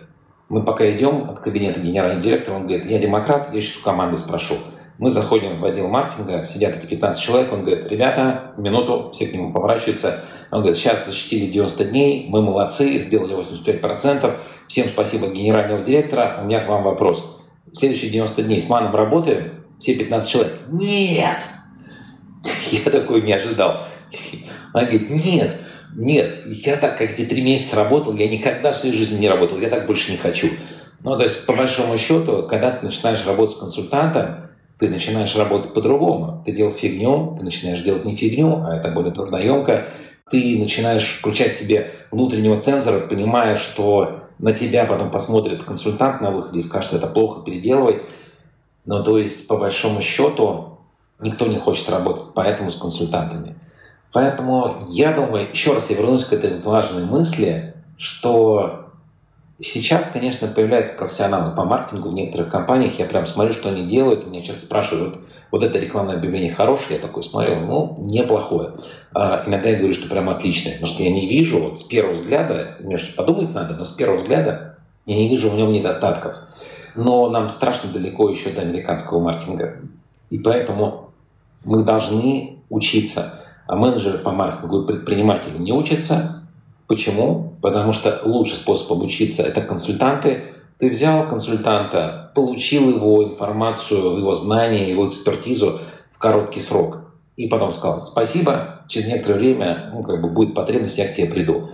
[0.48, 4.16] Мы пока идем от кабинета генерального директора, он говорит, я демократ, я сейчас у команды
[4.16, 4.54] спрошу.
[4.98, 9.32] Мы заходим в отдел маркетинга, сидят эти 15 человек, он говорит, ребята, минуту, все к
[9.32, 10.24] нему поворачиваются.
[10.50, 16.46] Он говорит, сейчас защитили 90 дней, мы молодцы, сделали 85%, всем спасибо генерального директора, у
[16.46, 17.40] меня к вам вопрос.
[17.72, 20.58] Следующие 90 дней с маном работаем, все 15 человек.
[20.68, 21.44] Нет!
[22.72, 23.84] Я такой не ожидал.
[24.74, 25.60] Он говорит, нет,
[25.94, 29.58] нет, я так как эти три месяца работал, я никогда в своей жизни не работал,
[29.58, 30.48] я так больше не хочу.
[31.02, 34.47] Ну, то есть, по большому счету, когда ты начинаешь работать с консультантом,
[34.78, 36.42] ты начинаешь работать по-другому.
[36.46, 39.86] Ты делал фигню, ты начинаешь делать не фигню, а это более трудоемко.
[40.30, 46.58] Ты начинаешь включать себе внутреннего цензора, понимая, что на тебя потом посмотрит консультант на выходе
[46.58, 48.02] и скажет, что это плохо, переделывай.
[48.84, 50.78] Но то есть, по большому счету,
[51.20, 53.56] никто не хочет работать поэтому с консультантами.
[54.12, 58.87] Поэтому я думаю, еще раз я вернусь к этой важной мысли, что
[59.60, 62.98] Сейчас, конечно, появляются профессионалы по маркетингу в некоторых компаниях.
[62.98, 64.26] Я прям смотрю, что они делают.
[64.26, 65.18] Меня часто спрашивают,
[65.50, 66.96] вот, это рекламное объявление хорошее?
[66.96, 68.74] Я такой смотрел, ну, неплохое.
[69.12, 70.74] А, иногда я говорю, что прям отличное.
[70.74, 73.90] Потому что я не вижу, вот с первого взгляда, мне же подумать надо, но с
[73.90, 76.34] первого взгляда я не вижу в нем недостатков.
[76.94, 79.78] Но нам страшно далеко еще до американского маркетинга.
[80.30, 81.10] И поэтому
[81.64, 83.40] мы должны учиться.
[83.66, 86.38] А менеджеры по маркетингу и предприниматели не учатся,
[86.88, 87.47] Почему?
[87.60, 90.44] Потому что лучший способ обучиться– это консультанты.
[90.78, 95.80] Ты взял консультанта, получил его информацию, его знания, его экспертизу
[96.12, 97.00] в короткий срок.
[97.36, 101.26] И потом сказал «спасибо, через некоторое время ну, как бы будет потребность, я к тебе
[101.28, 101.70] приду».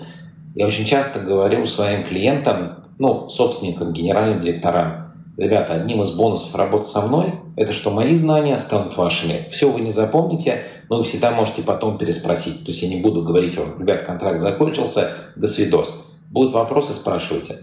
[0.55, 5.04] Я очень часто говорю своим клиентам, ну, собственникам, генеральным директорам,
[5.37, 9.49] ребята, одним из бонусов работы со мной– это что мои знания станут вашими.
[9.51, 12.65] Все вы не запомните, но вы всегда можете потом переспросить.
[12.65, 16.09] То есть я не буду говорить вам, ребят, контракт закончился, до свидос.
[16.31, 17.59] Будут вопросы, спрашивайте.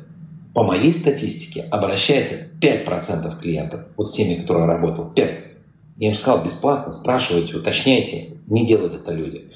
[0.54, 5.32] По моей статистике обращается 5% клиентов, вот с теми, которые работал, 5.
[5.98, 9.50] Я им сказал, бесплатно, спрашивайте, уточняйте, не делают это люди.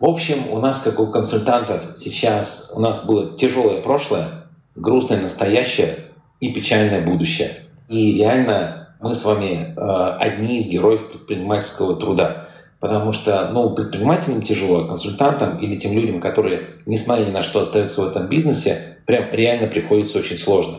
[0.00, 6.06] В общем, у нас, как у консультантов, сейчас у нас было тяжелое прошлое, грустное настоящее,
[6.42, 7.50] и печальное будущее.
[7.88, 12.48] И реально мы с вами э, одни из героев предпринимательского труда.
[12.80, 18.02] Потому что ну, предпринимателям тяжело, консультантам или тем людям, которые, несмотря ни на что, остаются
[18.02, 20.78] в этом бизнесе, прям реально приходится очень сложно.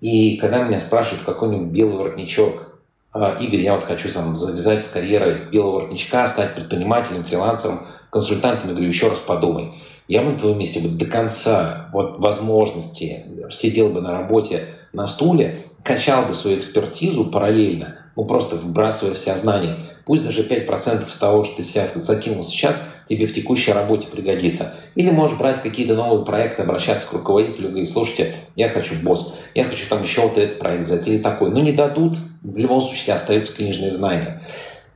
[0.00, 2.78] И когда меня спрашивают какой-нибудь белый воротничок,
[3.12, 8.68] «А, Игорь, я вот хочу сам завязать с карьерой белого воротничка, стать предпринимателем, фрилансером, консультантом,
[8.68, 9.74] я говорю, еще раз подумай.
[10.08, 14.60] Я бы на твоем месте вот до конца вот возможности сидел бы на работе
[14.94, 19.76] на стуле, качал бы свою экспертизу параллельно, ну просто вбрасывая все знания.
[20.04, 24.74] Пусть даже 5% из того, что ты себя закинул сейчас, тебе в текущей работе пригодится.
[24.94, 29.40] Или можешь брать какие-то новые проекты, обращаться к руководителю и говорить, слушайте, я хочу босс,
[29.54, 31.50] я хочу там еще вот этот проект взять или такой.
[31.50, 34.42] Ну не дадут, в любом случае остаются книжные знания.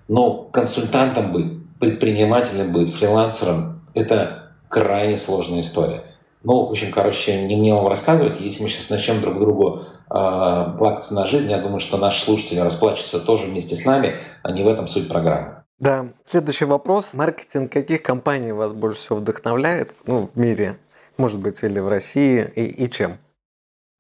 [0.08, 6.02] Но консультантом быть, предпринимателем быть, фрилансером– это крайне сложная история.
[6.44, 8.40] Ну, в общем, короче, не мне вам рассказывать.
[8.40, 12.60] Если мы сейчас начнем друг другу э, плакаться на жизнь, я думаю, что наши слушатели
[12.60, 15.64] расплачутся тоже вместе с нами, а не в этом суть программы.
[15.80, 16.06] Да.
[16.24, 17.14] Следующий вопрос.
[17.14, 20.78] Маркетинг каких компаний вас больше всего вдохновляет ну, в мире?
[21.16, 23.18] Может быть, или в России, и, и чем?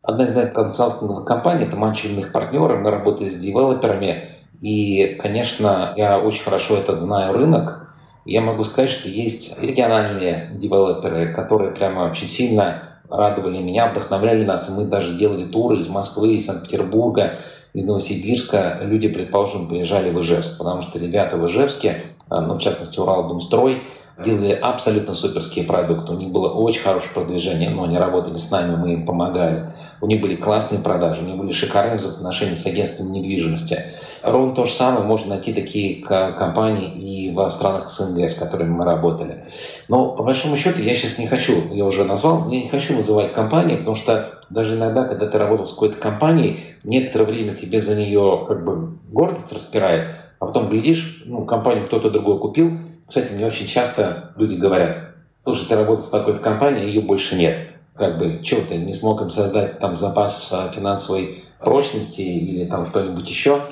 [0.02, 2.78] Одна из моих консалтинговых компаний– это манчевных партнеры.
[2.78, 4.36] Мы работаем с девелоперами.
[4.60, 7.84] И, конечно, я очень хорошо этот знаю рынок–
[8.28, 14.70] я могу сказать, что есть региональные девелоперы, которые прямо очень сильно радовали меня, вдохновляли нас,
[14.76, 17.38] мы даже делали туры из Москвы, из Санкт-Петербурга,
[17.72, 18.80] из Новосибирска.
[18.82, 23.82] Люди, предположим, приезжали в Ижевск, потому что ребята в Ижевске, а, ну, в частности, Урал-Домстрой,
[24.24, 26.12] делали абсолютно суперские продукты.
[26.12, 29.72] У них было очень хорошее продвижение, но они работали с нами, мы им помогали.
[30.00, 33.78] У них были классные продажи, у них были шикарные взаимоотношения с агентством недвижимости.
[34.22, 36.92] Ровно то же самое можно найти такие компании
[37.28, 39.44] и в странах СНГ, с которыми мы работали.
[39.88, 43.32] Но по большому счету я сейчас не хочу, я уже назвал, я не хочу называть
[43.32, 47.94] компании, потому что даже иногда, когда ты работал с какой-то компанией, некоторое время тебе за
[47.96, 52.72] нее как бы гордость распирает, а потом глядишь, ну, компанию кто-то другой купил.
[53.08, 57.70] Кстати, мне очень часто люди говорят, слушай, ты работал с такой-то компанией, ее больше нет.
[57.96, 62.84] Как бы, что ты не смог им создать там запас а, финансовой прочности или там
[62.84, 63.62] что-нибудь еще?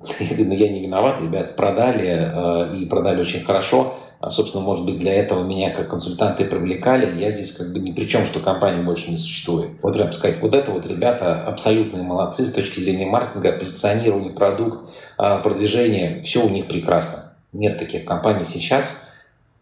[0.20, 3.94] Я ну, я не виноват, ребята продали э, и продали очень хорошо.
[4.20, 7.20] А, собственно, может быть, для этого меня как консультанты привлекали.
[7.20, 9.70] Я здесь как бы ни при чем, что компании больше не существует.
[9.82, 14.90] Вот прям сказать, вот это вот ребята абсолютные молодцы с точки зрения маркетинга, позиционирования, продукт,
[15.18, 16.22] э, продвижения.
[16.22, 17.33] Все у них прекрасно.
[17.54, 19.08] Нет таких компаний сейчас.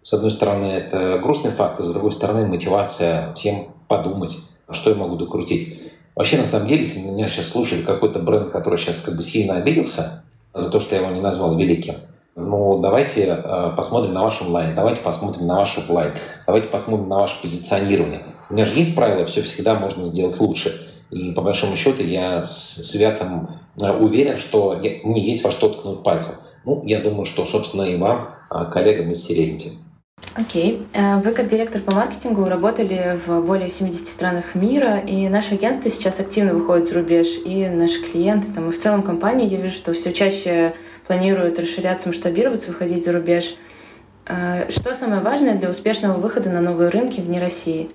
[0.00, 4.36] С одной стороны, это грустный факт, а с другой стороны, мотивация всем подумать,
[4.70, 5.92] что я могу докрутить.
[6.16, 9.56] Вообще, на самом деле, если меня сейчас слушает какой-то бренд, который сейчас как бы сильно
[9.56, 10.24] обиделся,
[10.54, 11.94] за то, что я его не назвал великим.
[12.34, 16.14] Ну, давайте э, посмотрим на ваш онлайн, давайте посмотрим на ваш офлайн,
[16.46, 18.22] давайте посмотрим на ваше позиционирование.
[18.48, 20.88] У меня же есть правила, все всегда можно сделать лучше.
[21.10, 25.68] И по большому счету я с святым э, уверен, что я, мне есть во что
[25.68, 26.34] ткнуть пальцем.
[26.64, 29.72] Ну, я думаю, что, собственно, и вам, э, коллегам из Serenity.
[30.34, 30.86] Окей.
[30.94, 31.18] Okay.
[31.18, 35.90] Э, вы как директор по маркетингу работали в более 70 странах мира, и наше агентство
[35.90, 39.74] сейчас активно выходит за рубеж, и наши клиенты, там, и в целом компании, я вижу,
[39.74, 40.74] что все чаще
[41.06, 43.56] планируют расширяться, масштабироваться, выходить за рубеж.
[44.26, 47.90] Э, что самое важное для успешного выхода на новые рынки вне России?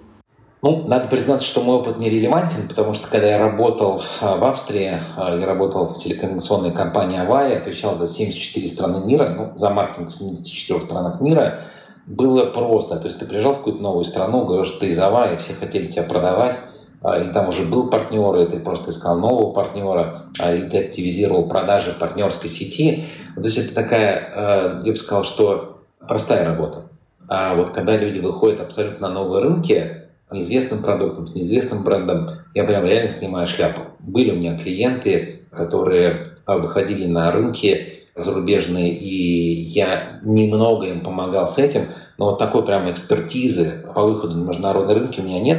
[0.61, 4.43] Ну, надо признаться, что мой опыт не релевантен, потому что когда я работал э, в
[4.43, 10.09] Австрии, я работал в телекоммуникационной компании Авая, отвечал за 74 страны мира, ну, за маркетинг
[10.09, 11.65] в 74 странах мира,
[12.07, 12.97] было просто.
[12.97, 15.53] То есть ты приезжал в какую-то новую страну, говоришь, что ты из Ава, и все
[15.53, 16.57] хотели тебя продавать,
[17.03, 20.85] а, или там уже был партнер, и ты просто искал нового партнера, а, или ты
[20.85, 23.05] активизировал продажи партнерской сети.
[23.35, 26.85] То есть это такая, а, я бы сказал, что простая работа.
[27.27, 32.63] А вот когда люди выходят абсолютно на новые рынки, неизвестным продуктом, с неизвестным брендом, я
[32.63, 33.81] прям реально снимаю шляпу.
[33.99, 41.59] Были у меня клиенты, которые выходили на рынки, зарубежные, и я немного им помогал с
[41.59, 41.87] этим,
[42.17, 45.57] но вот такой прям экспертизы по выходу на международные рынки у меня нет.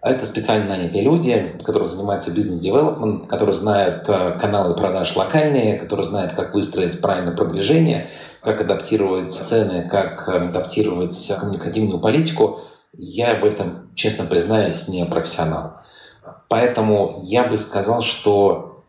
[0.00, 6.04] А это специально нанятые люди, которые занимаются бизнес-девелопмент, которые знают э, каналы продаж локальные, которые
[6.04, 8.08] знают, как выстроить правильное продвижение,
[8.40, 12.62] как адаптировать цены, как адаптировать коммуникативную политику.
[12.96, 15.78] Я в этом, честно признаюсь, не профессионал.
[16.48, 18.82] Поэтому я бы сказал, что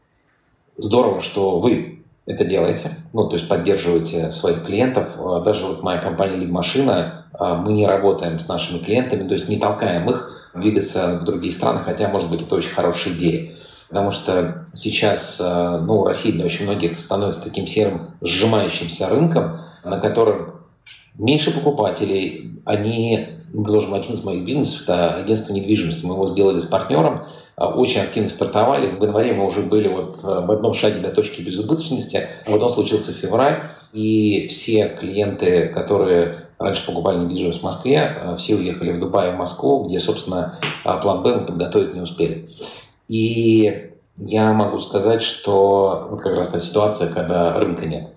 [0.78, 5.16] здорово, что вы это делаете, ну, то есть поддерживаете своих клиентов.
[5.18, 9.34] А, даже вот моя компания Lead Машина, а, мы не работаем с нашими клиентами, то
[9.34, 13.54] есть не толкаем их двигаться в другие страны, хотя, может быть, это очень хорошая идея.
[13.90, 20.00] Потому что сейчас, а, ну, Россия для очень многих становится таким серым сжимающимся рынком, на
[20.00, 20.53] котором
[21.18, 22.60] Меньше покупателей.
[22.66, 26.06] Они, предложим, один из моих бизнесов– это агентство недвижимости.
[26.06, 28.96] Мы его сделали с партнером, а, очень активно стартовали.
[28.96, 32.70] В январе мы уже были вот э, в одном шаге до точки безубыточности, а потом
[32.70, 39.00] случился февраль, и все клиенты, которые раньше покупали недвижимость в Москве, э, все уехали в
[39.00, 42.50] Дубай и в Москву, где, собственно, план Б мы подготовить не успели.
[43.08, 48.10] И я могу сказать, что вот как раз та ситуация, когда рынка нет.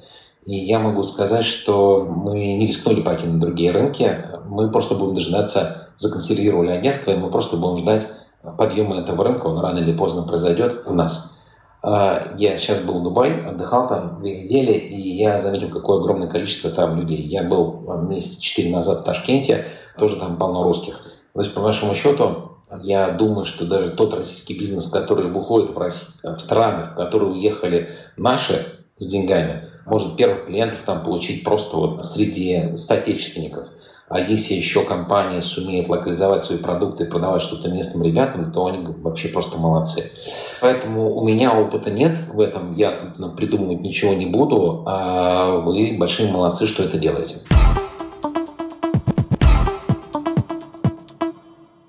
[0.46, 5.14] И я могу сказать, что мы не рискнули пойти на другие рынки, мы просто будем
[5.14, 8.08] дожидаться, законсервировали агентство, и мы просто будем ждать
[8.56, 11.36] подъема этого рынка, он рано или поздно произойдет у нас.
[11.82, 16.28] А, я сейчас был в Дубае, отдыхал там две недели, и я заметил, какое огромное
[16.28, 17.22] количество там людей.
[17.22, 19.64] Я был месяц четыре назад в Ташкенте,
[19.98, 21.00] тоже там полно русских.
[21.34, 25.78] То есть, по вашему счету, я думаю, что даже тот российский бизнес, который выходит в,
[25.78, 28.66] России, в страны, в которые уехали наши
[28.98, 33.68] с деньгами, может первых клиентов там получить просто вот среди соотечественников.
[34.08, 38.86] А если еще компания сумеет локализовать свои продукты и продавать что-то местным ребятам, то они
[38.86, 40.12] вообще просто молодцы.
[40.60, 42.92] Поэтому у меня опыта нет в этом, я
[43.36, 47.38] придумывать ничего не буду, а вы большие молодцы, что это делаете.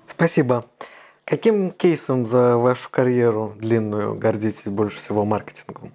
[0.08, 0.64] Спасибо.
[1.24, 5.92] Каким кейсом за вашу карьеру длинную гордитесь больше всего маркетингом?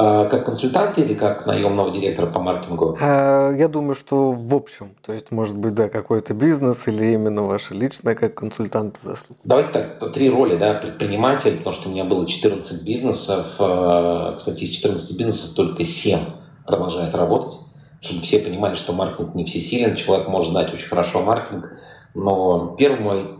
[0.00, 2.96] А, как консультант или как наемного директора по маркетингу?
[3.00, 4.92] А, я думаю, что в общем.
[5.04, 9.36] То есть, может быть, да, какой-то бизнес или именно ваше личное как консультант заслуг.
[9.42, 13.56] Давайте так, три роли, да, предприниматель, потому что у меня было 14 бизнесов.
[13.58, 16.20] А, кстати, из 14 бизнесов только 7
[16.64, 17.58] продолжает работать.
[18.00, 21.72] Чтобы все понимали, что маркетинг не всесилен, человек может знать очень хорошо маркетинг.
[22.14, 23.38] Но первый мой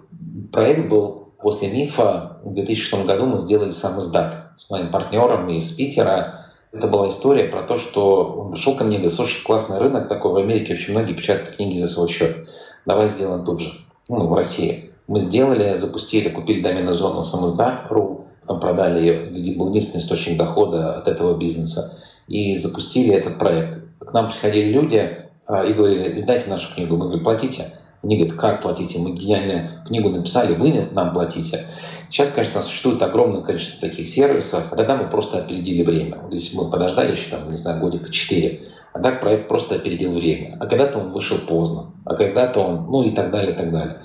[0.50, 2.38] проект был после МИФа.
[2.42, 6.37] В 2006 году мы сделали сам издат с моим партнером из Питера.
[6.72, 10.08] Это была история про то, что он пришел ко мне и говорит, слушай, классный рынок
[10.08, 12.48] такой, в Америке очень многие печатают книги за свой счет.
[12.84, 13.70] Давай сделаем тут же,
[14.08, 14.90] ну, в России.
[15.06, 21.08] Мы сделали, запустили, купили доменную зону самоздат.ру, потом продали ее, был единственный источник дохода от
[21.08, 23.78] этого бизнеса, и запустили этот проект.
[24.00, 26.96] К нам приходили люди а, и говорили, издайте нашу книгу.
[26.96, 27.72] Мы говорим, платите.
[28.02, 29.00] Они говорят, как платите?
[29.00, 31.66] Мы гениальную книгу написали, вы нам платите.
[32.10, 36.18] Сейчас, конечно, существует огромное количество таких сервисов, а тогда мы просто опередили время.
[36.22, 38.60] Вот если мы подождали еще, там, не знаю, годика 4,
[38.92, 40.56] а так проект просто опередил время.
[40.60, 43.98] А когда-то он вышел поздно, а когда-то он, ну и так далее, и так далее.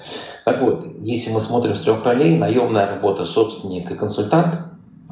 [0.43, 4.59] Так вот, если мы смотрим с трех ролей, наемная работа, собственник и консультант,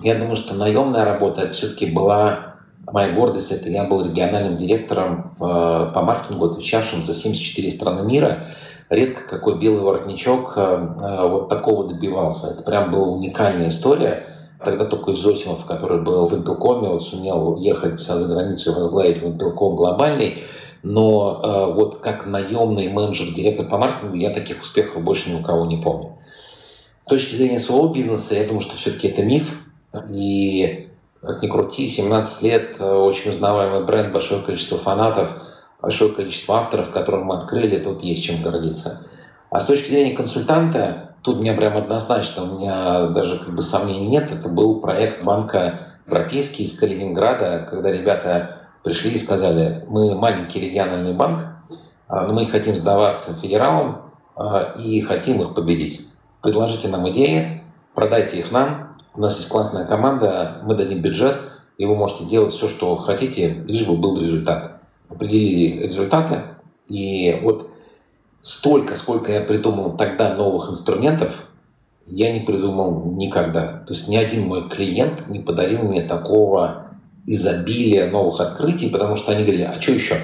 [0.03, 2.55] я думаю, что наемная работа все-таки была
[2.91, 8.47] моя гордость, это я был региональным директором в, по маркетингу, отвечавшим за 74 страны мира
[8.91, 10.61] редко какой белый воротничок э,
[11.01, 12.53] э, вот такого добивался.
[12.53, 14.27] Это прям была уникальная история.
[14.63, 19.27] Тогда только Изосимов, который был в Интелкоме, вот сумел ехать за границу и возглавить в
[19.27, 20.43] Интелком глобальный.
[20.83, 25.41] Но э, вот как наемный менеджер, директор по маркетингу, я таких успехов больше ни у
[25.41, 26.17] кого не помню.
[27.05, 29.65] С точки зрения своего бизнеса, я думаю, что все-таки это миф.
[30.09, 30.89] И
[31.21, 35.29] как ни крути, 17 лет, очень узнаваемый бренд, большое количество фанатов–
[35.81, 39.07] большое количество авторов, которые мы открыли, тут есть чем гордиться.
[39.49, 43.61] А с точки зрения консультанта, тут у меня прям однозначно, у меня даже как бы
[43.61, 44.31] сомнений нет.
[44.31, 51.13] Это был проект банка европейский из Калининграда, когда ребята пришли и сказали, мы маленький региональный
[51.13, 51.47] банк,
[52.07, 56.07] а, но мы хотим сдаваться федералам а, и хотим их победить.
[56.41, 57.63] Предложите нам идеи,
[57.93, 61.37] продайте их нам, у нас есть классная команда, мы дадим бюджет,
[61.77, 64.80] и вы можете делать все, что хотите, лишь бы был результат
[65.11, 66.43] определили результаты.
[66.87, 67.69] И вот
[68.41, 71.47] столько, сколько я придумал тогда новых инструментов,
[72.07, 73.83] я не придумал никогда.
[73.85, 76.87] То есть ни один мой клиент не подарил мне такого
[77.25, 80.15] изобилия новых открытий, потому что они говорили, а что еще?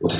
[0.00, 0.14] Вот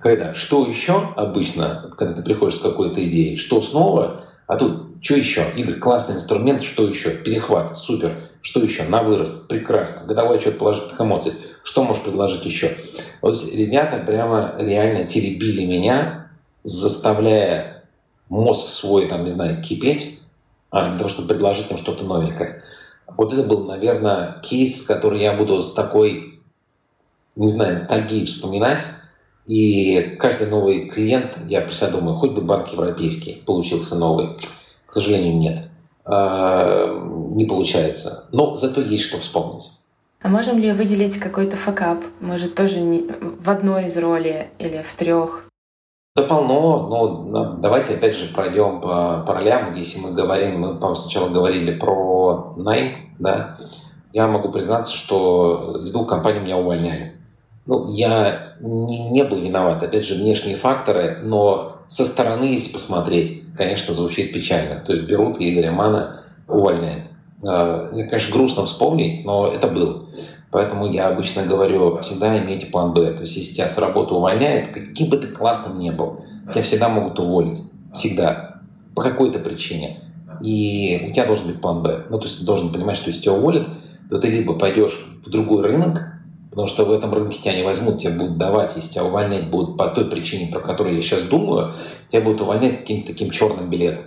[0.00, 5.16] когда, что еще обычно, когда ты приходишь с какой-то идеей, что снова, а тут что
[5.16, 5.44] еще?
[5.56, 7.10] Игорь, классный инструмент, что еще?
[7.10, 8.30] Перехват, супер.
[8.40, 8.84] Что еще?
[8.84, 10.06] На вырост, прекрасно.
[10.06, 11.32] Годовой отчет положительных эмоций.
[11.62, 12.76] Что можешь предложить еще?
[13.20, 16.28] Вот ребята прямо реально теребили меня,
[16.64, 17.84] заставляя
[18.28, 20.20] мозг свой, там, не знаю, кипеть,
[20.70, 22.62] а, для того, чтобы предложить им что-то новенькое.
[23.06, 26.40] Вот это был, наверное, кейс, который я буду с такой,
[27.36, 28.82] не знаю, ностальгией вспоминать.
[29.46, 34.38] И каждый новый клиент, я про себя думаю, хоть бы банк европейский получился новый.
[34.86, 35.68] К сожалению, нет.
[36.04, 36.86] А,
[37.34, 38.28] не получается.
[38.32, 39.70] Но зато есть что вспомнить.
[40.22, 41.98] А можем ли выделить какой-то факап?
[42.20, 45.48] Может, тоже не, в одной из ролей или в трех?
[46.14, 49.74] Да полно, но давайте опять же пройдем по, по ролям.
[49.74, 53.56] Если мы говорим, мы по сначала говорили про найм, да,
[54.12, 57.14] я могу признаться, что из двух компаний меня увольняли.
[57.66, 59.82] Ну, я не, не был виноват.
[59.82, 64.80] Опять же, внешние факторы, но со стороны, если посмотреть, конечно, звучит печально.
[64.80, 67.04] То есть берут и Игоря Мана увольняют.
[67.44, 70.06] А, конечно, грустно вспомнить, но это было.
[70.50, 73.12] Поэтому я обычно говорю, всегда имейте план Б.
[73.14, 76.88] То есть, если тебя с работы увольняют, каким бы ты классным ни был, тебя всегда
[76.88, 77.60] могут уволить.
[77.94, 78.60] Всегда.
[78.94, 80.00] По какой-то причине.
[80.42, 82.04] И у тебя должен быть план Б.
[82.10, 83.66] Ну, то есть ты должен понимать, что если тебя уволят,
[84.10, 86.02] то ты либо пойдешь в другой рынок,
[86.50, 89.78] потому что в этом рынке тебя не возьмут, тебя будут давать, если тебя увольнять будут
[89.78, 91.72] по той причине, про которую я сейчас думаю,
[92.10, 94.04] тебя будут увольнять каким-то таким черным билетом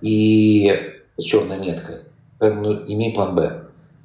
[0.00, 0.72] и
[1.16, 1.98] с черной меткой.
[2.38, 3.62] Поэтому ну, имей план Б.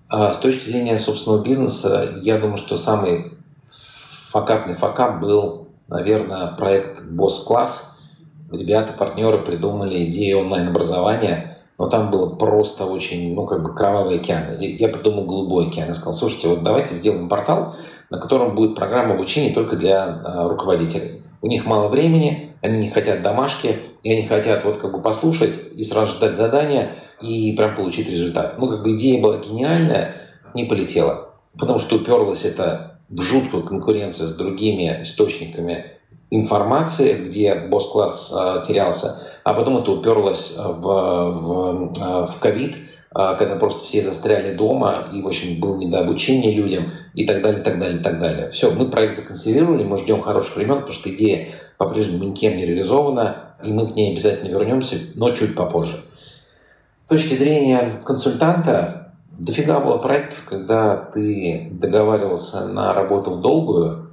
[0.10, 3.34] А с точки зрения собственного бизнеса, я думаю, что самый
[4.30, 7.98] факапный факап был, наверное, проект Boss Class.
[8.52, 14.60] Ребята, партнеры придумали идею онлайн-образования, но там было просто очень, ну, как бы кровавый океан.
[14.60, 15.88] Я придумал голубой океан.
[15.88, 17.76] Я сказал, слушайте, вот давайте сделаем портал,
[18.10, 21.24] на котором будет программа обучения только для а, руководителей.
[21.42, 25.60] У них мало времени, они не хотят домашки, и они хотят вот как бы послушать
[25.76, 28.58] и сразу ждать задания, и прям получить результат.
[28.58, 30.16] Ну, как бы идея была гениальная,
[30.54, 31.30] не полетела.
[31.58, 35.86] Потому что уперлась это в жуткую конкуренцию с другими источниками
[36.30, 43.36] информации, где босс-класс э, терялся, а потом это уперлось в, в, а, в ковид, э,
[43.38, 47.42] когда просто все застряли дома, и, в общем, было не до обучения людям, и так
[47.42, 48.50] далее, так далее, так далее.
[48.52, 53.56] Все, мы проект законсервировали, мы ждем хороших времен, потому что идея по-прежнему никем не реализована,
[53.62, 56.02] и мы к ней обязательно вернемся, но чуть попозже
[57.12, 64.12] точки зрения консультанта, дофига было проектов, когда ты договаривался на работу в долгую,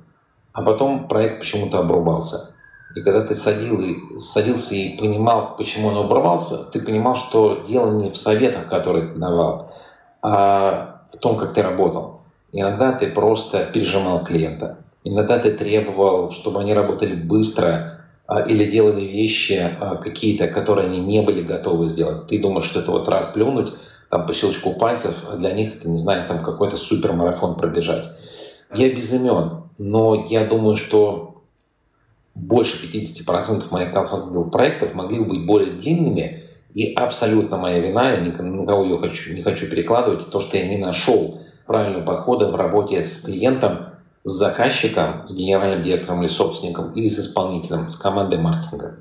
[0.53, 2.57] а потом проект почему-то обрубался.
[2.97, 7.93] И когда ты садил и, садился и понимал, почему он обрубался, ты понимал, что дело
[7.93, 9.73] не в советах, которые ты давал,
[10.21, 12.23] а в том, как ты работал.
[12.51, 14.79] Иногда ты просто пережимал клиента.
[15.05, 17.98] Иногда ты требовал, чтобы они работали быстро,
[18.47, 22.27] или делали вещи а, какие-то, которые они не были готовы сделать.
[22.27, 23.73] Ты думаешь, что это вот раз плюнуть,
[24.11, 28.11] там по щелчку пальцев, а для них это, не знаю, там какой-то супермарафон пробежать.
[28.75, 31.43] Я без имен, но я думаю, что
[32.35, 38.21] больше 50% моих консалтинговых проектов могли бы быть более длинными, и абсолютно моя вина, я
[38.21, 42.49] ни на кого ее хочу, не хочу перекладывать, то, что я не нашел правильного подхода
[42.49, 43.87] в работе с клиентом,
[44.25, 48.97] с заказчиком, с генеральным директором или собственником, или с исполнителем, с командой маркетинга.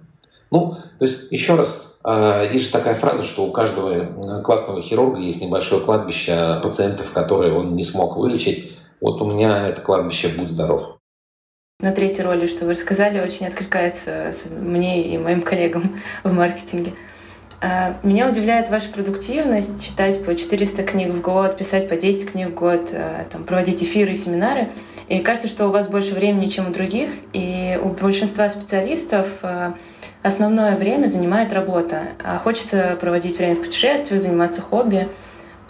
[0.51, 4.81] Ну, то есть, еще раз, а, есть же такая фраза, что у каждого э, классного
[4.81, 8.77] хирурга есть небольшое кладбище пациентов, которые он не смог вылечить.
[9.01, 10.97] Вот у меня это кладбище «Будь здоров».
[11.79, 16.93] На третьей роли, что вы рассказали, очень откликается мне и моим коллегам в маркетинге.
[17.59, 22.49] А, меня удивляет ваша продуктивность, читать по 400 книг в год, писать по 10 книг
[22.51, 24.69] в год, э, там, проводить эфиры и семинары—
[25.07, 29.71] и кажется, что у вас больше времени, чем у других, и у большинства специалистов э,
[30.21, 32.01] основное время занимает работа.
[32.23, 35.07] А хочется проводить время в путешествиях, заниматься хобби.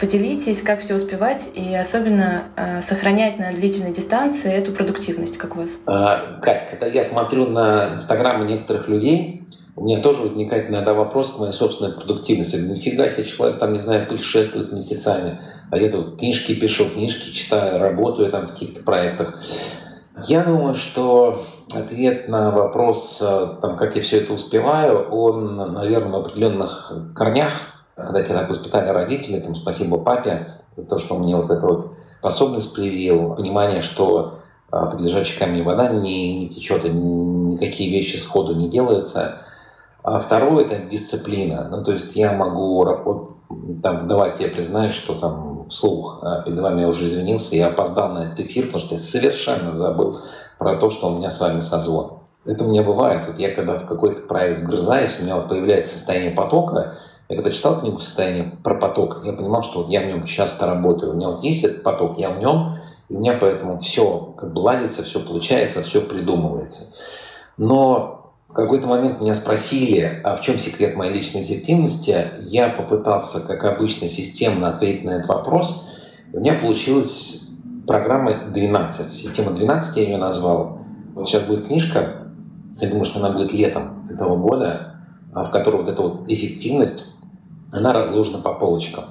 [0.00, 5.60] Поделитесь, как все успевать и особенно э, сохранять на длительной дистанции эту продуктивность, как у
[5.60, 5.78] вас.
[5.86, 9.44] А, Кать, когда я смотрю на инстаграмы некоторых людей,
[9.78, 12.56] у меня тоже возникает иногда вопрос к моей собственной продуктивности.
[12.56, 15.38] Нифига себе, человек там, не знаю, путешествует месяцами,
[15.70, 19.38] а я тут книжки пишу, книжки читаю, работаю там в каких-то проектах.
[20.26, 26.18] Я думаю, что ответ на вопрос, э, там, как я все это успеваю, он, наверное,
[26.18, 27.52] в определенных корнях,
[27.94, 31.66] когда тебя так воспитали родители, там, спасибо папе за то, что он мне вот эту
[31.66, 34.40] вот способность привил, понимание, что
[34.72, 39.42] э, под лежачий камень вода не, не течет, и никакие вещи сходу не делаются.
[40.10, 41.68] А второе– это дисциплина.
[41.70, 43.30] Ну, то есть я могу, вот,
[43.82, 48.14] там, давайте я признаюсь, что там вслух а, перед вами я уже извинился, я опоздал
[48.14, 50.20] на этот эфир, потому что я совершенно забыл
[50.58, 52.20] про то, что у меня с вами созвон.
[52.46, 53.26] Это у меня бывает.
[53.26, 56.94] Вот я когда в какой-то проект вгрызаюсь, у меня вот появляется состояние потока.
[57.28, 60.64] Я когда читал книгу «Состояние про поток», я понимал, что вот я в нем часто
[60.64, 61.12] работаю.
[61.12, 62.78] У меня вот есть этот поток, я в нем,
[63.10, 66.94] и у меня поэтому все как бы ладится, все получается, все придумывается.
[67.58, 68.17] Но
[68.48, 72.16] в какой-то момент меня спросили, а в чем секрет моей личной эффективности.
[72.40, 75.94] Я попытался, как обычно, системно ответить на этот вопрос.
[76.32, 77.50] У меня получилась
[77.86, 79.12] программа 12.
[79.12, 80.80] Система 12 я ее назвал.
[81.14, 82.28] Вот сейчас будет книжка,
[82.80, 84.94] я думаю, что она будет летом этого года,
[85.34, 87.16] а в которой вот эта вот эффективность,
[87.70, 89.04] она разложена по полочкам.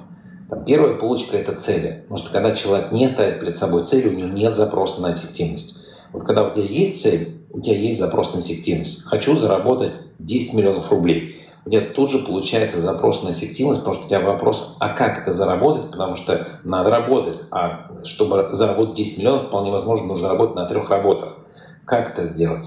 [0.50, 2.00] Там первая полочка– это цели.
[2.02, 5.84] Потому что когда человек не ставит перед собой цели, у него нет запроса на эффективность.
[6.12, 9.02] Вот когда у тебя есть цель, у тебя есть запрос на эффективность.
[9.02, 11.42] Хочу заработать 10 миллионов рублей.
[11.64, 15.18] У тебя тут же получается запрос на эффективность, потому что у тебя вопрос, а как
[15.18, 17.40] это заработать, потому что надо работать.
[17.50, 21.36] А чтобы заработать 10 миллионов, вполне возможно, нужно работать на трех работах.
[21.84, 22.64] Как это сделать?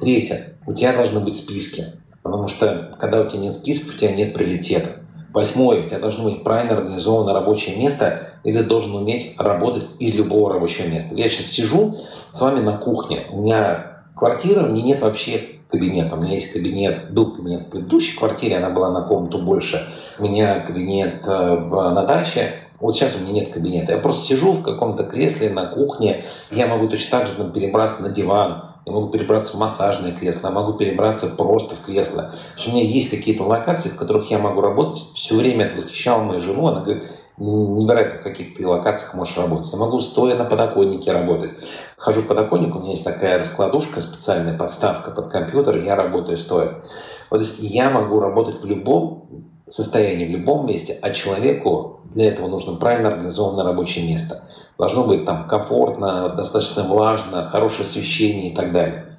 [0.00, 0.54] Третье.
[0.66, 1.84] У тебя должны быть списки.
[2.22, 4.92] Потому что, когда у тебя нет списков, у тебя нет приоритетов.
[5.34, 5.84] Восьмое.
[5.84, 10.54] У тебя должно быть правильно организовано рабочее место, и ты должен уметь работать из любого
[10.54, 11.14] рабочего места.
[11.14, 11.98] Я сейчас сижу
[12.32, 13.26] с вами на кухне.
[13.30, 16.14] У меня квартира, меня нет вообще кабинета.
[16.14, 19.86] У меня есть кабинет, был кабинет в предыдущей квартире, она была на комнату больше.
[20.18, 23.92] У меня кабинет э, в, на даче, вот сейчас у меня нет кабинета.
[23.92, 26.24] Я просто сижу в каком-то кресле на кухне.
[26.50, 28.72] Я могу точно так же там, перебраться на диван.
[28.84, 30.48] Я могу перебраться в массажное кресло.
[30.48, 32.32] Я могу перебраться просто в кресло.
[32.66, 34.98] у меня есть какие-то локации, в которых я могу работать.
[35.14, 36.66] Все время это восхищало мою жену.
[36.66, 37.04] Она говорит,
[37.38, 39.72] невероятно, в каких ты локациях можешь работать.
[39.72, 41.52] Я могу стоя на подоконнике работать.
[41.96, 46.82] Хожу к подоконнику, у меня есть такая раскладушка, специальная подставка под компьютер, я работаю стоя.
[47.30, 52.28] Вот то есть я могу работать в любом состоянии, в любом месте, а человеку для
[52.28, 54.42] этого нужно правильно организованное рабочее место.
[54.78, 59.16] Должно быть там комфортно, достаточно влажно, хорошее освещение и так далее.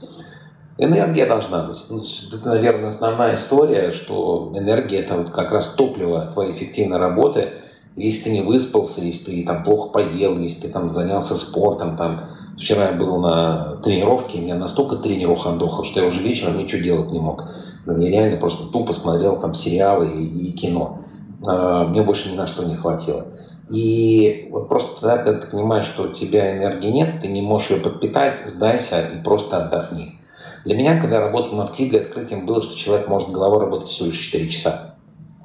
[0.78, 1.86] Энергия должна быть.
[1.90, 2.02] Ну,
[2.34, 7.54] это, наверное, основная история, что энергия– это вот как раз топливо твоей эффективной работы.
[7.96, 12.30] Если ты не выспался, если ты там плохо поел, если ты там занялся спортом, там,
[12.58, 17.12] вчера я был на тренировке, меня настолько тренеров отдохал, что я уже вечером ничего делать
[17.12, 17.46] не мог.
[17.86, 21.00] Но я реально просто тупо смотрел там сериалы и, и кино.
[21.46, 23.28] А, мне больше ни на что не хватило.
[23.70, 27.72] И вот просто тогда, когда ты понимаешь, что у тебя энергии нет, ты не можешь
[27.72, 30.20] ее подпитать, сдайся и просто отдохни.
[30.66, 34.08] Для меня, когда я работал над книгой, открытием было, что человек может головой работать всего
[34.08, 34.95] лишь 4 часа.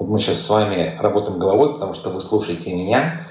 [0.01, 3.27] Вот мы сейчас с вами работаем головой, потому что вы слушаете меня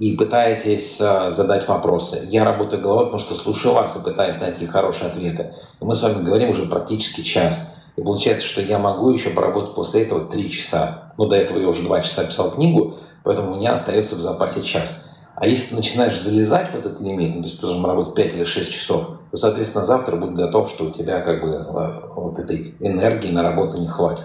[0.00, 2.26] и пытаетесь а, задать вопросы.
[2.28, 5.54] Я работаю головой, потому что слушаю вас и пытаюсь найти хорошие ответы.
[5.80, 7.76] И мы с вами говорим уже практически час.
[7.96, 11.12] И получается, что я могу еще поработать после этого 3 часа.
[11.18, 14.62] Но до этого я уже 2 часа писал книгу, поэтому у меня остается в запасе
[14.62, 15.14] час.
[15.36, 18.34] А если ты начинаешь залезать в этот лимит, ну, то есть ты должен работать 5
[18.34, 22.40] или 6 часов, то, соответственно, завтра будет готов, что у тебя как бы э, вот
[22.40, 24.24] этой энергии на работу не хватит.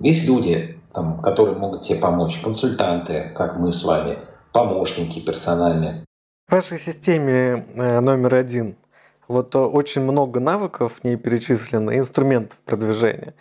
[0.00, 4.18] Есть люди, там, которые могут тебе помочь, консультанты, как мы с вами,
[4.52, 6.04] помощники персональные.
[6.48, 8.76] В вашей системе э, номер один
[9.28, 13.34] вот э, очень много навыков в ней перечислено, инструментов продвижения.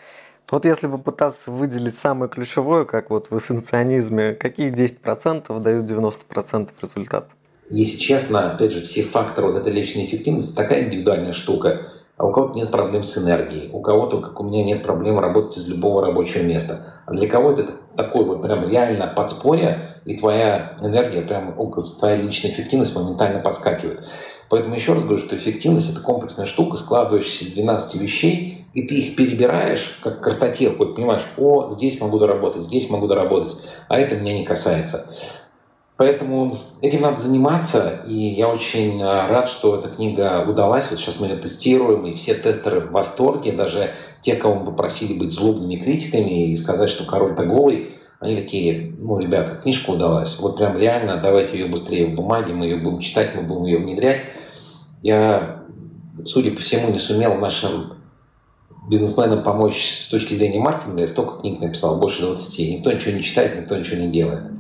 [0.50, 6.70] Вот если бы пытаться выделить самое ключевое, как вот в эссенционизме, какие 10% дают 90%
[6.82, 7.28] результата?
[7.70, 11.94] Если честно, опять же, все факторы вот этой личной эффективности такая индивидуальная штука.
[12.18, 15.58] А у кого-то нет проблем с энергией, у кого-то, как у меня, нет проблем работать
[15.58, 17.01] из любого рабочего места.
[17.12, 21.54] А для кого-то это такое вот прям реально подспорье, и твоя энергия, прям
[22.00, 24.06] твоя личная эффективность моментально подскакивает.
[24.48, 28.96] Поэтому еще раз говорю, что эффективность– это комплексная штука, складывающаяся из 12 вещей, и ты
[28.96, 33.58] их перебираешь, как картотеку, понимаешь, о, здесь могу доработать, здесь могу доработать,
[33.90, 35.14] а это меня не касается.
[36.02, 40.90] Поэтому этим надо заниматься, и я очень а, рад, что эта книга удалась.
[40.90, 45.14] Вот сейчас мы ее тестируем, и все тестеры в восторге, даже те, кого мы попросили
[45.16, 50.58] быть злобными критиками и сказать, что король-то голый, они такие, ну, ребята, книжка удалась, вот
[50.58, 54.24] прям реально, давайте ее быстрее в бумаге, мы ее будем читать, мы будем ее внедрять.
[55.04, 55.66] Я,
[56.26, 57.94] судя по всему, не сумел нашим
[58.90, 61.02] бизнесменам помочь с точки зрения маркетинга.
[61.02, 62.78] Я столько книг написал, больше 20.
[62.80, 64.51] Никто ничего не читает, никто ничего не делает.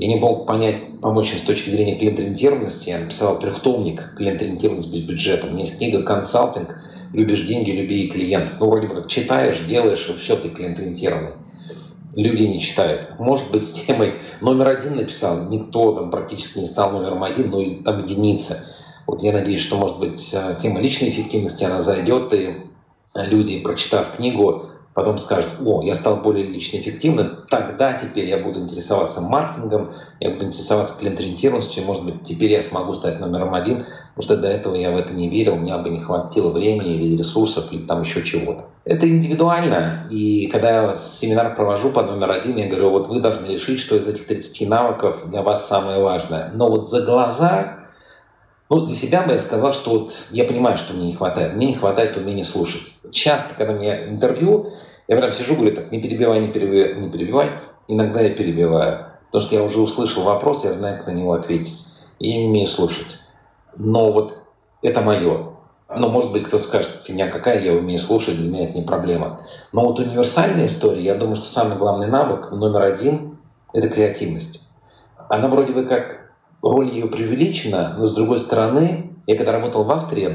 [0.00, 2.88] Я не мог понять, помочь им с точки зрения клиент-ориентированности.
[2.88, 5.46] Я написал трехтомник «Клиент-ориентированность без бюджета».
[5.46, 6.74] У меня есть книга «Консалтинг.
[7.12, 8.54] Любишь деньги, люби и клиентов».
[8.58, 11.32] Ну, вроде бы как читаешь, делаешь, и все, ты клиент-ориентированный.
[12.16, 13.10] Люди не читают.
[13.18, 17.60] Может быть, с темой номер один написал, никто там практически не стал номером один, но
[17.60, 18.64] и там единицы.
[19.06, 22.54] Вот я надеюсь, что, может быть, э, тема личной эффективности, она зайдет, и
[23.14, 28.60] люди, прочитав книгу, потом скажут, о, я стал более лично эффективным, тогда теперь я буду
[28.60, 33.84] интересоваться маркетингом, я буду интересоваться клиент-ориентированностью, может быть, теперь я смогу стать номером один,
[34.14, 36.94] потому что до этого я в это не верил, у меня бы не хватило времени
[36.94, 38.64] или ресурсов, или там еще чего-то.
[38.84, 43.46] Это индивидуально, и когда я семинар провожу по номер один, я говорю, вот вы должны
[43.46, 46.50] решить, что из этих 30 навыков для вас самое важное.
[46.54, 47.79] Но вот за глаза
[48.70, 51.56] ну, для себя бы я сказал, что вот я понимаю, что мне не хватает.
[51.56, 52.94] Мне не хватает умения слушать.
[53.10, 54.70] Часто, когда мне интервью,
[55.08, 57.50] я прям сижу, говорю, так, не перебивай, не перебивай, не перебивай.
[57.88, 59.06] Иногда я перебиваю.
[59.26, 61.84] Потому что я уже услышал вопрос, я знаю, как на него ответить.
[62.20, 63.18] И я не умею слушать.
[63.76, 64.38] Но вот
[64.82, 65.48] это мое.
[65.92, 69.40] Но, может быть, кто-то скажет, фигня какая, я умею слушать, для меня это не проблема.
[69.72, 73.38] Но вот универсальная история, я думаю, что самый главный навык, номер один,
[73.72, 74.70] это креативность.
[75.28, 76.19] Она вроде бы как
[76.62, 80.28] роль ее преувеличена, но с другой стороны, я когда работал в Австрии,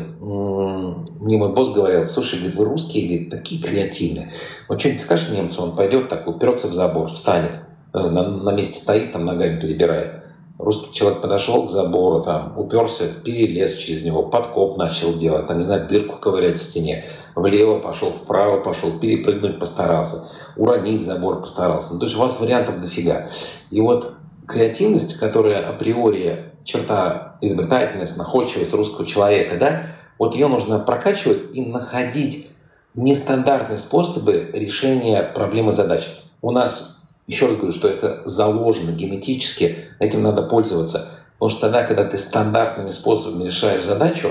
[1.25, 4.31] мне мой босс говорил, слушай, говорит, вы русские, говорит, такие креативные.
[4.69, 7.51] Вот что-нибудь скажешь немцу, он пойдет так, уперется в забор, встанет,
[7.93, 10.23] э, на, на месте стоит, там ногами перебирает.
[10.57, 15.65] Русский человек подошел к забору, там, уперся, перелез через него, подкоп начал делать, там, не
[15.65, 17.03] знаю, дырку ковырять в стене,
[17.35, 21.93] влево пошел, вправо пошел, перепрыгнуть постарался, уронить забор постарался.
[21.93, 23.29] Ну, то есть у вас вариантов дофига.
[23.71, 24.13] И вот
[24.47, 29.87] креативность, которая априори черта изобретательность, находчивость русского человека, да,
[30.17, 32.49] вот ее нужно прокачивать и находить
[32.93, 36.07] нестандартные способы решения проблемы задач.
[36.41, 41.11] У нас, еще раз говорю, что это заложено генетически, этим надо пользоваться.
[41.33, 44.29] Потому что тогда, когда ты стандартными способами решаешь задачу,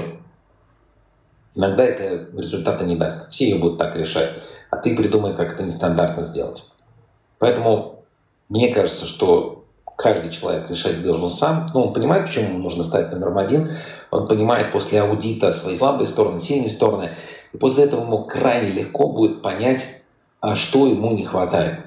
[1.55, 3.31] иногда это результата не даст.
[3.31, 4.31] Все ее будут так решать.
[4.71, 6.71] А ты придумай, как это нестандартно сделать.
[7.39, 8.05] Поэтому
[8.49, 9.64] мне кажется, что
[9.97, 11.71] каждый человек решать должен сам.
[11.75, 13.71] Ну, он понимает, почему ему нужно стать номером один.
[14.11, 17.17] Он понимает после аудита свои слабые стороны, сильные стороны.
[17.53, 20.03] И после этого ему крайне легко будет понять,
[20.41, 21.81] а что ему не хватает.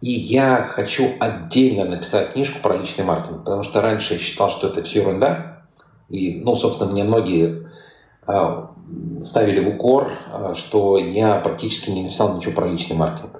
[0.00, 4.68] И я хочу отдельно написать книжку про личный маркетинг, потому что раньше я считал, что
[4.68, 5.64] это все ерунда.
[6.08, 7.68] И, ну, собственно, мне многие
[8.26, 8.66] э,
[9.24, 13.37] ставили в укор, э, что я практически не написал ничего про личный маркетинг.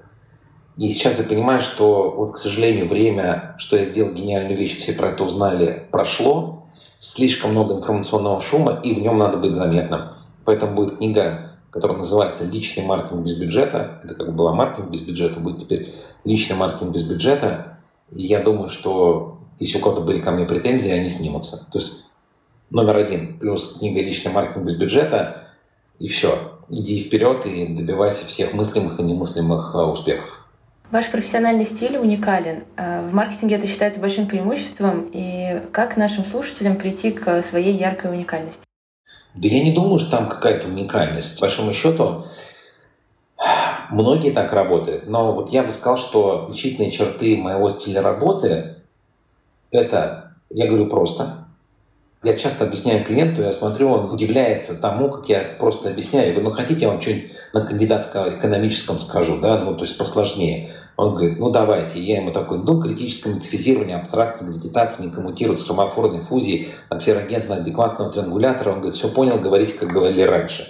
[0.79, 4.93] И сейчас я понимаю, что, вот, к сожалению, время, что я сделал гениальную вещь, все
[4.93, 6.69] про это узнали, прошло.
[7.01, 10.11] Слишком много информационного шума, и в нем надо быть заметным.
[10.45, 14.01] Поэтому будет книга, которая называется «Личный маркетинг без бюджета».
[14.05, 17.79] Это как бы была маркетинг без бюджета, будет теперь «Личный маркетинг без бюджета».
[18.15, 21.69] И я думаю, что если у кого-то были ко мне претензии, они снимутся.
[21.73, 22.05] То есть
[22.71, 25.49] номер один плюс книга «Личный маркетинг без бюджета»
[25.99, 26.39] и все.
[26.69, 30.48] Иди вперед и добивайся всех мыслимых и немыслимых а, успехов.
[30.91, 32.65] Ваш профессиональный стиль уникален.
[32.77, 35.11] Э, в маркетинге это считается большим преимуществом.
[35.13, 38.65] И как нашим слушателям прийти к своей яркой уникальности?
[39.35, 41.39] Да я не думаю, что там какая-то уникальность.
[41.39, 42.25] По большому счету,
[43.91, 45.07] многие так работают.
[45.07, 48.77] Но вот я бы сказал, что отличительные черты моего стиля работы–
[49.71, 51.48] это, я говорю просто,
[52.23, 56.27] я часто объясняю клиенту, я смотрю, он удивляется тому, как я просто объясняю.
[56.27, 59.97] Я говорю, ну хотите, я вам что-нибудь на кандидатском экономическом скажу, да, ну то есть
[59.97, 60.75] посложнее.
[60.97, 62.01] Он говорит, ну давайте.
[62.01, 68.71] Я ему такой, ну критическое метафизирование, абстрактная медитация не коммутирует с хромофорной фузией аксирогентно-адекватного триангулятора.
[68.71, 70.67] Он говорит, все понял, говорите, как говорили раньше.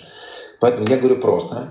[0.60, 1.68] Поэтому я говорю просто.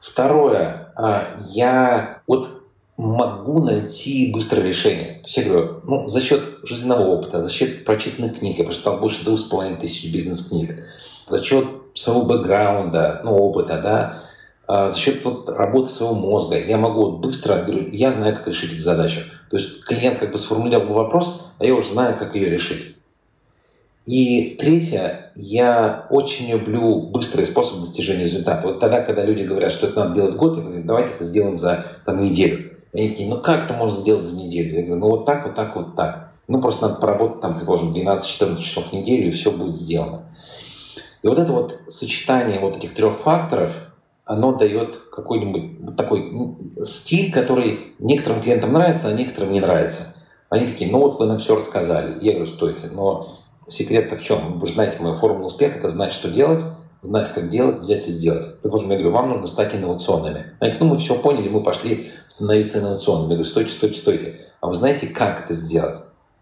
[0.00, 2.57] Второе, а, я вот
[2.98, 5.20] могу найти быстрое решение.
[5.20, 8.98] То есть я говорю, ну, за счет жизненного опыта, за счет прочитанных книг, я прочитал
[8.98, 10.84] больше двух с половиной тысяч бизнес-книг,
[11.28, 14.22] за счет своего бэкграунда, ну, опыта, да,
[14.66, 18.48] а, за счет вот, работы своего мозга, я могу вот быстро, говорю, я знаю, как
[18.48, 19.20] решить эту задачу.
[19.48, 22.96] То есть клиент как бы сформулировал вопрос, а я уже знаю, как ее решить.
[24.06, 28.66] И третье, я очень люблю быстрый способ достижения результата.
[28.66, 31.58] Вот тогда, когда люди говорят, что это надо делать год, я говорю, давайте это сделаем
[31.58, 32.77] за там, неделю.
[32.98, 34.74] Они такие, ну как это можно сделать за неделю?
[34.74, 36.32] Я говорю, ну вот так, вот так, вот так.
[36.48, 40.22] Ну просто надо поработать там, предположим, 12-14 часов в неделю, и все будет сделано.
[41.22, 43.72] И вот это вот сочетание вот этих трех факторов,
[44.24, 50.16] оно дает какой-нибудь такой ну, стиль, который некоторым клиентам нравится, а некоторым не нравится.
[50.48, 52.18] Они такие, ну вот вы нам все рассказали.
[52.20, 53.28] Я говорю, стойте, но
[53.68, 54.58] секрет-то в чем?
[54.58, 56.64] Вы же знаете мою формулу успеха, это знать, что делать,
[57.02, 58.46] знать, как делать, взять и сделать.
[58.62, 60.52] Вот, я говорю, вам нужно стать инновационными.
[60.60, 63.30] Они говорят, ну, мы все поняли, мы пошли становиться инновационными.
[63.30, 64.34] Я говорю, стойте, стойте, стойте.
[64.60, 65.98] А вы знаете, как это сделать?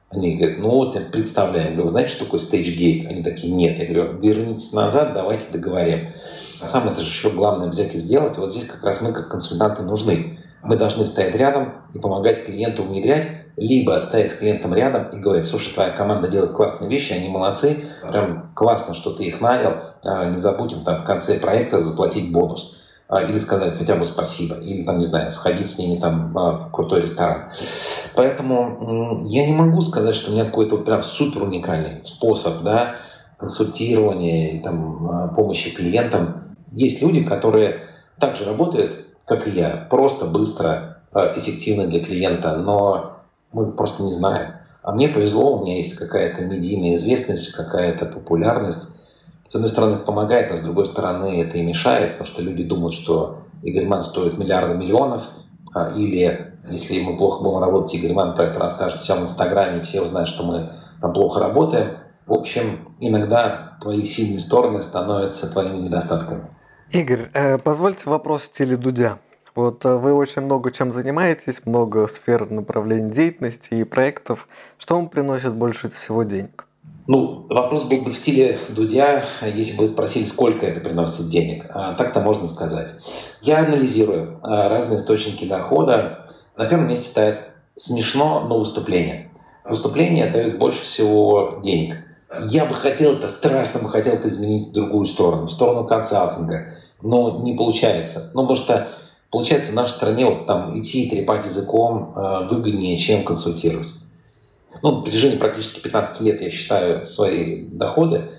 [0.09, 1.65] Они говорят, ну вот представляем.
[1.65, 3.09] Я говорю, вы знаете, что такое стейдж-гейт?
[3.09, 3.79] Они такие, нет.
[3.79, 6.13] Я говорю, вернитесь назад, давайте договорим.
[6.63, 8.39] Самое это же еще главное взять и сделать.
[8.39, 10.39] Вот здесь как раз мы как консультанты нужны.
[10.63, 15.47] Мы должны стоять рядом и помогать клиенту внедрять либо стоять с клиентом рядом и говорить,
[15.47, 20.27] слушай, твоя команда делает классные вещи, они молодцы, прям классно, что ты их нанял, а,
[20.27, 24.85] не забудем там в конце проекта заплатить бонус а, или сказать хотя бы спасибо, или
[24.85, 27.45] там, не знаю, сходить с ними там а, в крутой ресторан.
[28.15, 32.97] Поэтому я не могу сказать, что у меня какой-то прям супер уникальный способ, да,
[33.39, 36.57] консультирования там помощи клиентам.
[36.73, 37.83] Есть люди, которые
[38.19, 43.16] также работают, как и я, просто быстро, эффективно для клиента, но
[43.53, 44.55] мы просто не знаем.
[44.83, 48.89] А мне повезло, у меня есть какая-то медийная известность, какая-то популярность.
[49.49, 52.63] С одной стороны, это помогает, но с другой стороны, это и мешает, потому что люди
[52.63, 55.25] думают, что Игорь Ман стоит миллиарды миллионов,
[55.75, 59.79] а, или если мы плохо будем работать, Игорь Ман про это расскажет все в Инстаграме,
[59.79, 60.71] и все узнают, что мы
[61.01, 61.99] там плохо работаем.
[62.27, 66.49] В общем, иногда твои сильные стороны становятся твоими недостатками.
[66.91, 69.19] Игорь, э, позвольте вопрос в стиле Дудя.
[69.57, 74.47] Вот э, вы очень много чем занимаетесь, много сфер направлений деятельности и проектов.
[74.79, 76.67] Что вам приносит больше всего денег?
[77.07, 81.65] Ну, вопрос был бы в стиле Дудя, если бы спросили, сколько это приносит денег.
[81.71, 82.91] А, так-то можно сказать.
[83.41, 86.27] Я анализирую а, разные источники дохода.
[86.57, 87.39] На первом месте стоит
[87.75, 89.31] смешно, но выступление.
[89.65, 91.97] выступления дают больше всего денег.
[92.49, 96.75] Я бы хотел это, страшно бы хотел это изменить в другую сторону, в сторону консалтинга,
[97.01, 98.33] но не получается.
[98.35, 98.89] Ну, потому что
[99.37, 103.93] получается в нашей стране вот там идти и трепать языком э, выгоднее, чем консультировать.
[104.83, 108.31] Ну, на протяжении практически 15 лет я считаю свои доходы.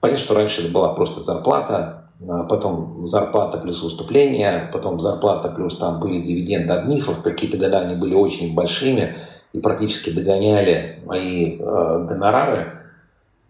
[0.00, 5.76] Понятно, что раньше это была просто зарплата, а потом зарплата плюс выступления, потом зарплата плюс
[5.76, 9.16] там были дивиденды от мифов, какие-то года они были очень большими
[9.52, 12.78] и практически догоняли мои э, гонорары.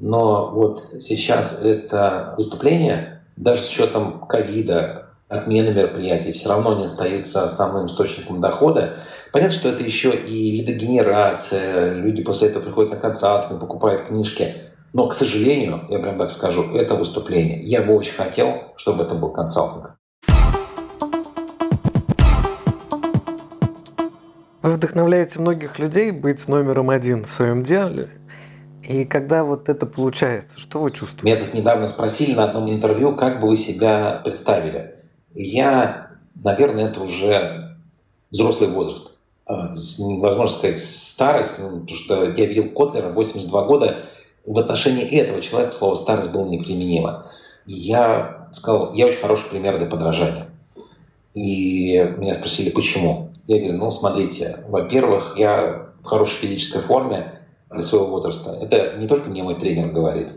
[0.00, 7.44] Но вот сейчас это выступление, даже с учетом ковида, отмены мероприятий, все равно не остаются
[7.44, 8.96] основным источником дохода.
[9.32, 14.56] Понятно, что это еще и лидогенерация, люди после этого приходят на концерты, покупают книжки.
[14.92, 17.62] Но, к сожалению, я прям так скажу, это выступление.
[17.62, 19.96] Я бы очень хотел, чтобы это был консалтинг.
[24.62, 28.08] Вы вдохновляете многих людей быть номером один в своем деле.
[28.82, 31.24] И когда вот это получается, что вы чувствуете?
[31.24, 34.99] Меня тут недавно спросили на одном интервью, как бы вы себя представили.
[35.34, 37.76] Я, наверное, это уже
[38.30, 39.18] взрослый возраст.
[39.46, 44.06] А, невозможно сказать старость, потому что я видел Котлера 82 года,
[44.46, 47.26] в отношении этого человека слово «старость» было неприменимо.
[47.66, 50.46] Я сказал, я очень хороший пример для подражания.
[51.34, 53.30] И меня спросили, почему?
[53.46, 58.56] Я говорю, ну, смотрите, во-первых, я в хорошей физической форме для своего возраста.
[58.60, 60.28] Это не только мне мой тренер говорит.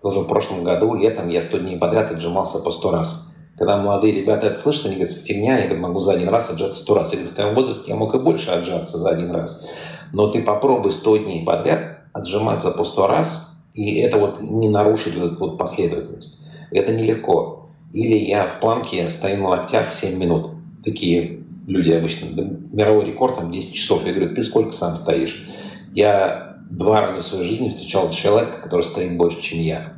[0.00, 3.27] Тоже в прошлом году, летом, я 100 дней подряд отжимался по 100 раз.
[3.58, 6.94] Когда молодые ребята это слышат, они говорят, фигня, я могу за один раз отжаться 100
[6.94, 7.12] раз.
[7.12, 9.68] Я говорю, в твоем возрасте я мог и больше отжаться за один раз.
[10.12, 15.16] Но ты попробуй 100 дней подряд отжиматься по 100 раз, и это вот не нарушить
[15.16, 16.44] вот вот последовательность.
[16.70, 17.68] Это нелегко.
[17.92, 20.50] Или я в планке стою на локтях 7 минут.
[20.84, 22.26] Такие люди обычно.
[22.72, 24.06] Мировой рекорд там 10 часов.
[24.06, 25.46] Я говорю, ты сколько сам стоишь?
[25.92, 29.94] Я два раза в своей жизни встречал человека, который стоит больше, чем я.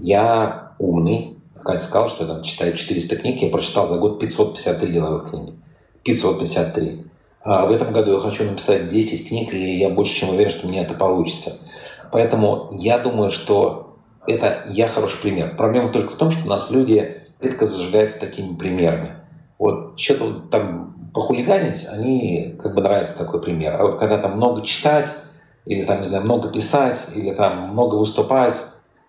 [0.00, 1.39] Я умный.
[1.62, 3.42] Катя сказал, что я там читаю 400 книг.
[3.42, 5.54] Я прочитал за год 553 деловых книги.
[6.04, 7.06] 553.
[7.42, 10.66] А в этом году я хочу написать 10 книг, и я больше чем уверен, что
[10.66, 11.58] меня это получится.
[12.12, 13.96] Поэтому я думаю, что
[14.26, 15.56] это я хороший пример.
[15.56, 19.16] Проблема только в том, что у нас люди редко зажигаются такими примерами.
[19.58, 23.80] Вот что-то там похулиганить, они как бы нравится такой пример.
[23.80, 25.10] А вот когда там много читать,
[25.66, 28.56] или там, не знаю, много писать, или там много выступать,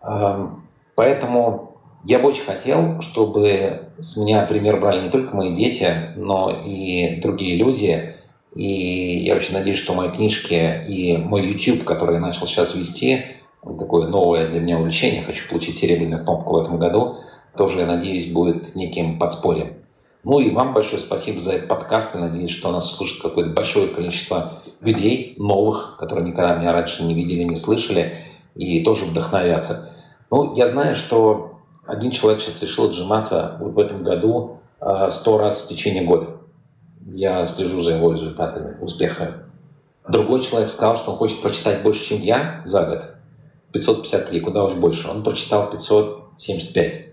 [0.04, 0.64] эм,
[0.96, 1.71] поэтому
[2.04, 7.20] я бы очень хотел, чтобы с меня пример брали не только мои дети, но и
[7.22, 8.16] другие люди,
[8.56, 13.22] и я очень надеюсь, что мои книжки и мой YouTube, который я начал сейчас вести,
[13.62, 17.18] такое новое для меня увлечение, хочу получить серебряную кнопку в этом году,
[17.56, 19.74] тоже, я надеюсь, будет неким подспорьем.
[20.24, 22.14] Ну и вам большое спасибо за этот подкаст.
[22.14, 27.14] Я надеюсь, что нас слушает какое-то большое количество людей новых, которые никогда меня раньше не
[27.14, 28.14] видели, не слышали,
[28.56, 29.92] и тоже вдохновятся.
[30.30, 31.51] Ну, я знаю, что
[31.92, 36.42] один человек сейчас решил отжиматься вот в этом году э, сто раз в течение года
[37.14, 39.44] я слежу за его результатами успеха.
[40.08, 43.02] Другой человек сказал, что он хочет прочитать больше, чем я за год.
[43.74, 45.10] 553, куда уж больше.
[45.10, 47.06] Он прочитал 575.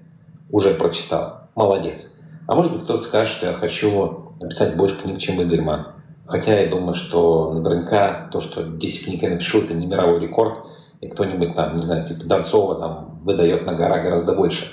[0.50, 1.48] Уже прочитал.
[1.54, 2.18] Молодец.
[2.46, 5.88] А может быть, кто-то скажет, что я хочу написать больше книг, чем Игорь Ман.
[6.26, 10.58] Хотя я думаю, что наверняка то, что 10 книг я напишу, это не мировой рекорд.
[11.00, 14.72] И кто-нибудь там, не знаю, типа Донцова там выдает на гора гораздо больше.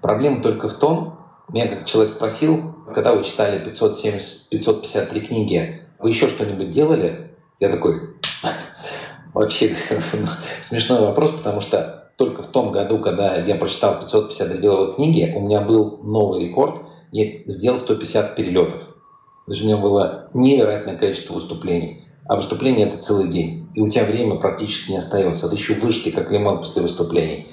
[0.00, 1.18] Проблема только в том,
[1.48, 7.32] меня как человек спросил, когда вы читали 570, 553 книги, вы еще что-нибудь делали?
[7.60, 8.00] Я такой,
[9.34, 9.76] вообще
[10.62, 15.40] смешной вопрос, потому что только в том году, когда я прочитал 552 деловые книги, у
[15.40, 18.80] меня был новый рекорд, я сделал 150 перелетов.
[19.46, 22.08] То есть у меня было невероятное количество выступлений.
[22.26, 23.55] А выступление– это целый день.
[23.76, 25.48] И у тебя время практически не остается.
[25.48, 27.46] Ты еще выше, ты как лимон после выступлений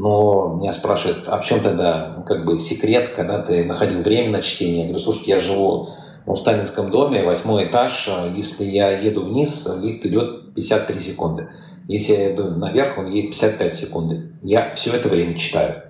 [0.00, 4.42] но меня спрашивают, а в чем тогда как бы секрет, когда ты находил время на
[4.42, 4.78] чтение?
[4.78, 5.90] Я говорю, слушайте, я живу
[6.24, 11.48] в Сталинском доме, восьмой этаж, если я еду вниз, лифт идет 53 секунды.
[11.86, 14.12] Если я еду наверх, он едет 55 секунд.
[14.42, 15.82] Я все это время читаю.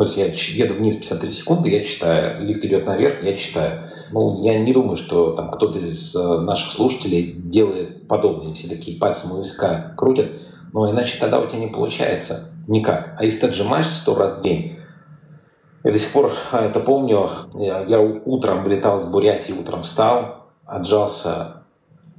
[0.00, 2.42] То есть я еду вниз 53 секунды, я читаю.
[2.42, 3.82] Лифт идет наверх, я читаю.
[4.12, 8.54] Ну, я не думаю, что там кто-то из э, наших слушателей делает подобное.
[8.54, 10.30] Все такие пальцем у виска крутят.
[10.72, 13.14] Но иначе тогда у тебя не получается никак.
[13.18, 14.78] А если ты отжимаешься сто раз в день,
[15.84, 17.28] я до сих пор а, это помню,
[17.58, 21.64] я, утром вылетал с Бурятии, утром встал, отжался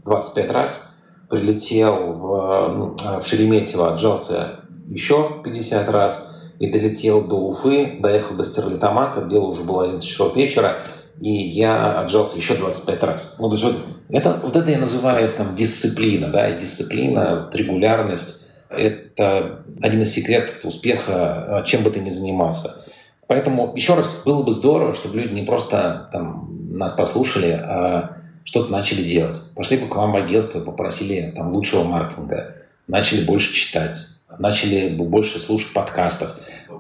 [0.06, 0.96] 25 раз,
[1.32, 6.31] прилетел в, в Шереметьево, отжался еще 50 раз
[6.62, 10.84] и долетел до Уфы, доехал до Стерлитамака, дело уже было 11 часов вечера,
[11.20, 13.36] и я отжался еще 25 раз.
[13.40, 13.76] Ну, то есть вот
[14.12, 18.48] Это, вот это я называю там, дисциплина, да, дисциплина, регулярность.
[18.70, 22.86] Это один из секретов успеха, чем бы ты ни занимался.
[23.28, 28.72] Поэтому, еще раз, было бы здорово, чтобы люди не просто там, нас послушали, а что-то
[28.72, 29.38] начали делать.
[29.56, 32.56] Пошли бы к вам в агентство, попросили там, лучшего маркетинга,
[32.88, 33.98] начали больше читать,
[34.38, 36.36] начали бы больше слушать подкастов.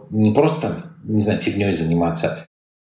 [0.09, 2.45] Не просто, не знаю, фигней заниматься.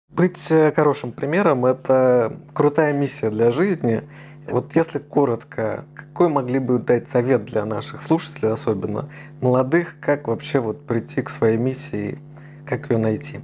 [0.08, 4.02] Быть э, хорошим примером– это крутая миссия для жизни.
[4.48, 9.08] Вот если коротко, какой могли бы дать совет для наших слушателей, особенно
[9.40, 12.18] молодых, как вообще вот прийти к своей миссии,
[12.66, 13.38] как ее найти?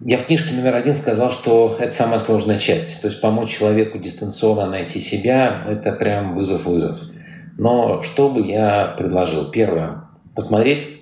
[0.00, 3.00] Я в книжке номер один сказал, что это самая сложная часть.
[3.00, 6.98] То есть помочь человеку дистанционно найти себя– это прям вызов-вызов.
[7.56, 9.50] Но что бы я предложил?
[9.50, 10.97] Первое– посмотреть,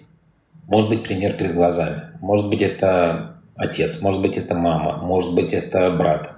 [0.67, 2.03] может быть, пример перед глазами.
[2.21, 6.33] Может быть, это отец, может быть, это мама, может быть, это брат,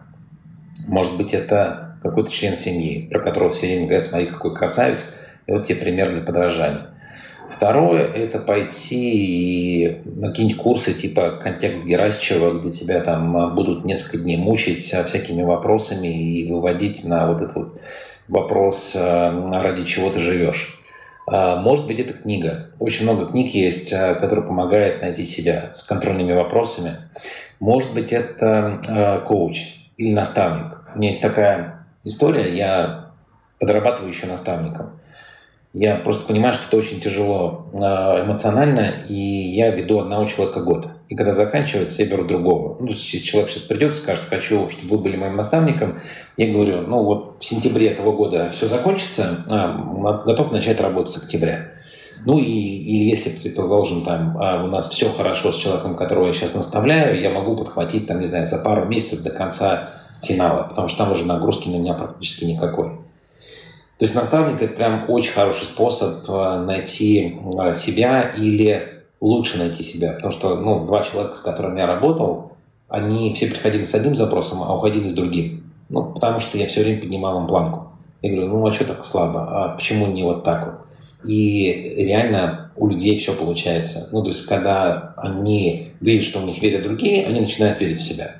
[0.86, 5.52] может быть, это какой-то член семьи, про которого все время говорят, смотри, какой красавец, и
[5.52, 6.88] вот тебе пример для подражания.
[7.50, 14.18] Второе– это пойти и на какие-нибудь курсы типа «Контекст Герасичева», где тебя там будут несколько
[14.18, 17.80] дней мучить всякими вопросами и выводить на вот этот вот
[18.28, 20.77] вопрос, э, ради чего ты живешь.
[21.30, 22.70] А, может быть, это книга.
[22.78, 26.96] Очень много книг есть, э, которые помогают найти себя с контрольными вопросами.
[27.60, 30.84] Может быть, это э, коуч или наставник.
[30.94, 33.10] У меня есть такая история, я
[33.58, 35.00] подрабатываю еще наставником.
[35.74, 40.88] Я просто понимаю, что это очень тяжело эмоционально, и я веду одного человека год.
[41.08, 42.76] И когда заканчивается, я беру другого.
[42.80, 46.00] Ну, если человек сейчас придет и скажет, хочу, чтобы вы были моим наставником,
[46.36, 51.22] я говорю, ну вот в сентябре этого года все закончится, а, готов начать работать с
[51.22, 51.72] октября.
[52.26, 56.34] Ну и, и если, предположим, там а, у нас все хорошо с человеком, которого я
[56.34, 60.88] сейчас наставляю, я могу подхватить, там, не знаю, за пару месяцев до конца финала, потому
[60.88, 62.88] что там уже нагрузки на меня практически никакой.
[63.98, 69.82] То есть наставник– это прям очень хороший способ э, найти э, себя или лучше найти
[69.82, 70.12] себя.
[70.12, 72.52] Потому что ну, два человека, с которыми я работал,
[72.88, 75.64] они все приходили с одним запросом, а уходили с другим.
[75.88, 77.92] Ну, потому что я все время поднимал им планку.
[78.22, 79.48] Я говорю, ну а что так слабо?
[79.50, 81.28] А почему не вот так вот?
[81.28, 84.08] И реально у людей все получается.
[84.12, 88.02] Ну, то есть, когда они видят, что в них верят другие, они начинают верить в
[88.02, 88.36] себя.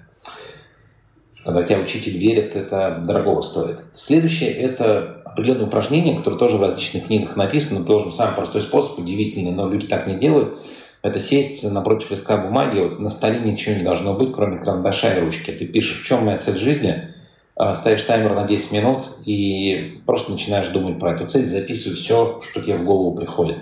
[1.45, 3.79] Когда тебя учитель верит, это дорого стоит.
[3.93, 9.53] Следующее– это определенные упражнения, которые тоже в различных книгах написаны, тоже самый простой способ, удивительный,
[9.53, 10.59] но люди так не делают.
[11.01, 15.21] Это сесть напротив листка бумаги, вот на столе ничего не должно быть, кроме карандаша и
[15.21, 15.53] ручки.
[15.53, 17.15] Ты пишешь, в чем моя цель жизни,
[17.55, 22.41] а, ставишь таймер на 10 минут и просто начинаешь думать про эту цель, записывай все,
[22.43, 23.59] что тебе в голову приходит.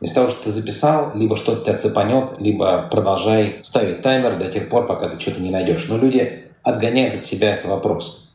[0.00, 4.68] Из того, что ты записал, либо что-то тебя цепанет, либо продолжай ставить таймер до тех
[4.68, 5.86] пор, пока ты что-то не найдешь.
[5.88, 8.27] Но люди отгоняют от себя этот вопрос.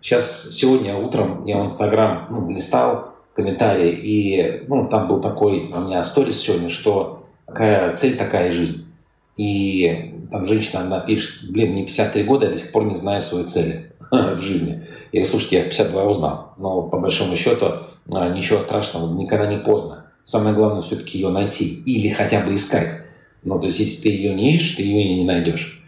[0.00, 5.80] Сейчас, сегодня утром я в Инстаграм ну, листал комментарии, и ну, там был такой у
[5.80, 8.92] меня сторис сегодня, что какая цель, такая жизнь.
[9.36, 13.22] И там женщина, она пишет, блин, мне 53 года, я до сих пор не знаю
[13.22, 14.84] своей цели в жизни.
[15.12, 17.66] Я говорю, слушайте, я в 52 узнал, но по большому счету
[18.10, 20.06] а, ничего страшного, никогда не поздно.
[20.22, 22.92] Самое главное все-таки ее найти или хотя бы искать.
[23.42, 25.82] Ну, то есть, если ты ее не ищешь, ты ее не найдешь.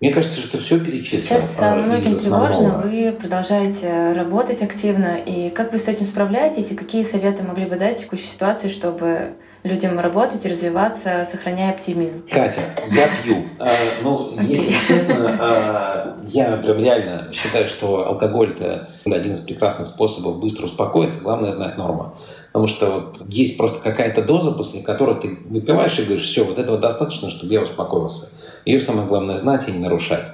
[0.00, 1.20] Мне кажется, что все перечислено.
[1.20, 5.16] Сейчас а, многим тревожно, вы продолжаете работать активно.
[5.16, 8.68] И как вы с этим справляетесь, и какие советы могли бы дать в текущей ситуации,
[8.68, 9.32] чтобы
[9.64, 12.22] людям работать и развиваться, сохраняя оптимизм?
[12.30, 12.60] Катя,
[12.92, 13.42] я пью.
[13.58, 13.66] А,
[14.02, 20.38] ну, если честно, а, я прям реально считаю, что алкоголь– это один из прекрасных способов
[20.38, 21.24] быстро успокоиться.
[21.24, 22.14] Главное– знать норму.
[22.52, 26.60] Потому что вот есть просто какая-то доза, после которой ты выпиваешь и говоришь, все, вот
[26.60, 28.37] этого достаточно, чтобы я успокоился.
[28.68, 30.26] Ее самое главное знать и не нарушать.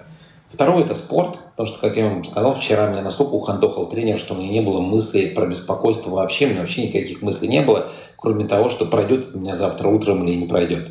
[0.51, 4.35] Второе– это спорт, потому что, как я вам сказал, вчера меня настолько ухандохал тренер, что
[4.35, 7.93] у меня не было мыслей про беспокойство вообще, у меня вообще никаких мыслей не было,
[8.17, 10.91] кроме того, что пройдет у меня завтра утром или не пройдет.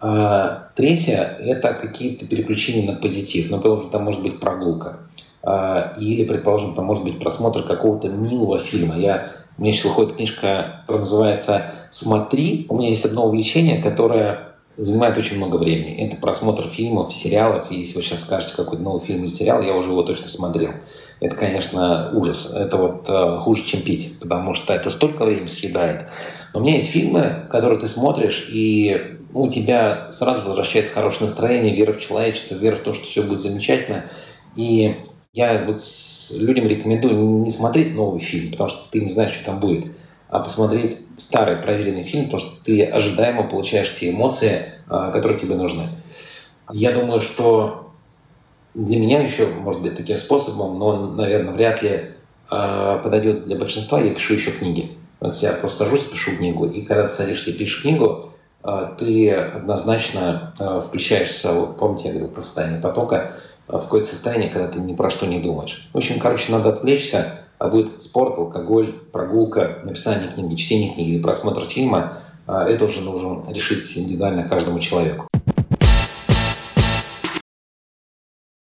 [0.00, 3.50] А, третье– это какие-то переключения на позитив.
[3.50, 4.98] Ну, потому что там может быть прогулка.
[5.42, 8.96] А, или, предположим, там может быть просмотр какого-то милого фильма.
[8.96, 12.66] Я, у меня сейчас выходит книжка, которая называется «Смотри».
[12.68, 14.46] У меня есть одно увлечение, которое
[14.76, 16.06] занимает очень много времени.
[16.06, 17.70] Это просмотр фильмов, сериалов.
[17.70, 20.70] И если вы сейчас скажете какой-то новый фильм или сериал, я уже его точно смотрел.
[21.20, 22.52] Это, конечно, ужас.
[22.54, 26.08] Это вот э, хуже, чем пить, потому что это столько времени съедает.
[26.52, 31.74] Но у меня есть фильмы, которые ты смотришь, и у тебя сразу возвращается хорошее настроение,
[31.74, 34.04] вера в человечество, вера в то, что все будет замечательно.
[34.56, 34.94] И
[35.32, 35.80] я вот
[36.38, 39.86] людям рекомендую не смотреть новый фильм, потому что ты не знаешь, что там будет
[40.28, 45.54] а посмотреть старый проверенный фильм, потому что ты ожидаемо получаешь те эмоции, а, которые тебе
[45.54, 45.84] нужны.
[46.72, 47.92] Я думаю, что
[48.74, 52.12] для меня еще, может быть, таким способом, но, наверное, вряд ли
[52.48, 54.92] подойдет для большинства, я пишу еще книги.
[55.18, 58.30] Вот я просто сажусь, пишу книгу, и когда ты садишься и пишешь книгу,
[58.98, 60.54] ты однозначно
[60.86, 63.32] включаешься, вот помните, я говорил про состояние потока,
[63.66, 65.88] в какое-то состояние, когда ты ни про что не думаешь.
[65.92, 71.22] В общем, короче, надо отвлечься, а будет спорт, алкоголь, прогулка, написание книги, чтение книги или
[71.22, 72.14] просмотр фильма,
[72.46, 75.26] это уже нужно решить индивидуально каждому человеку.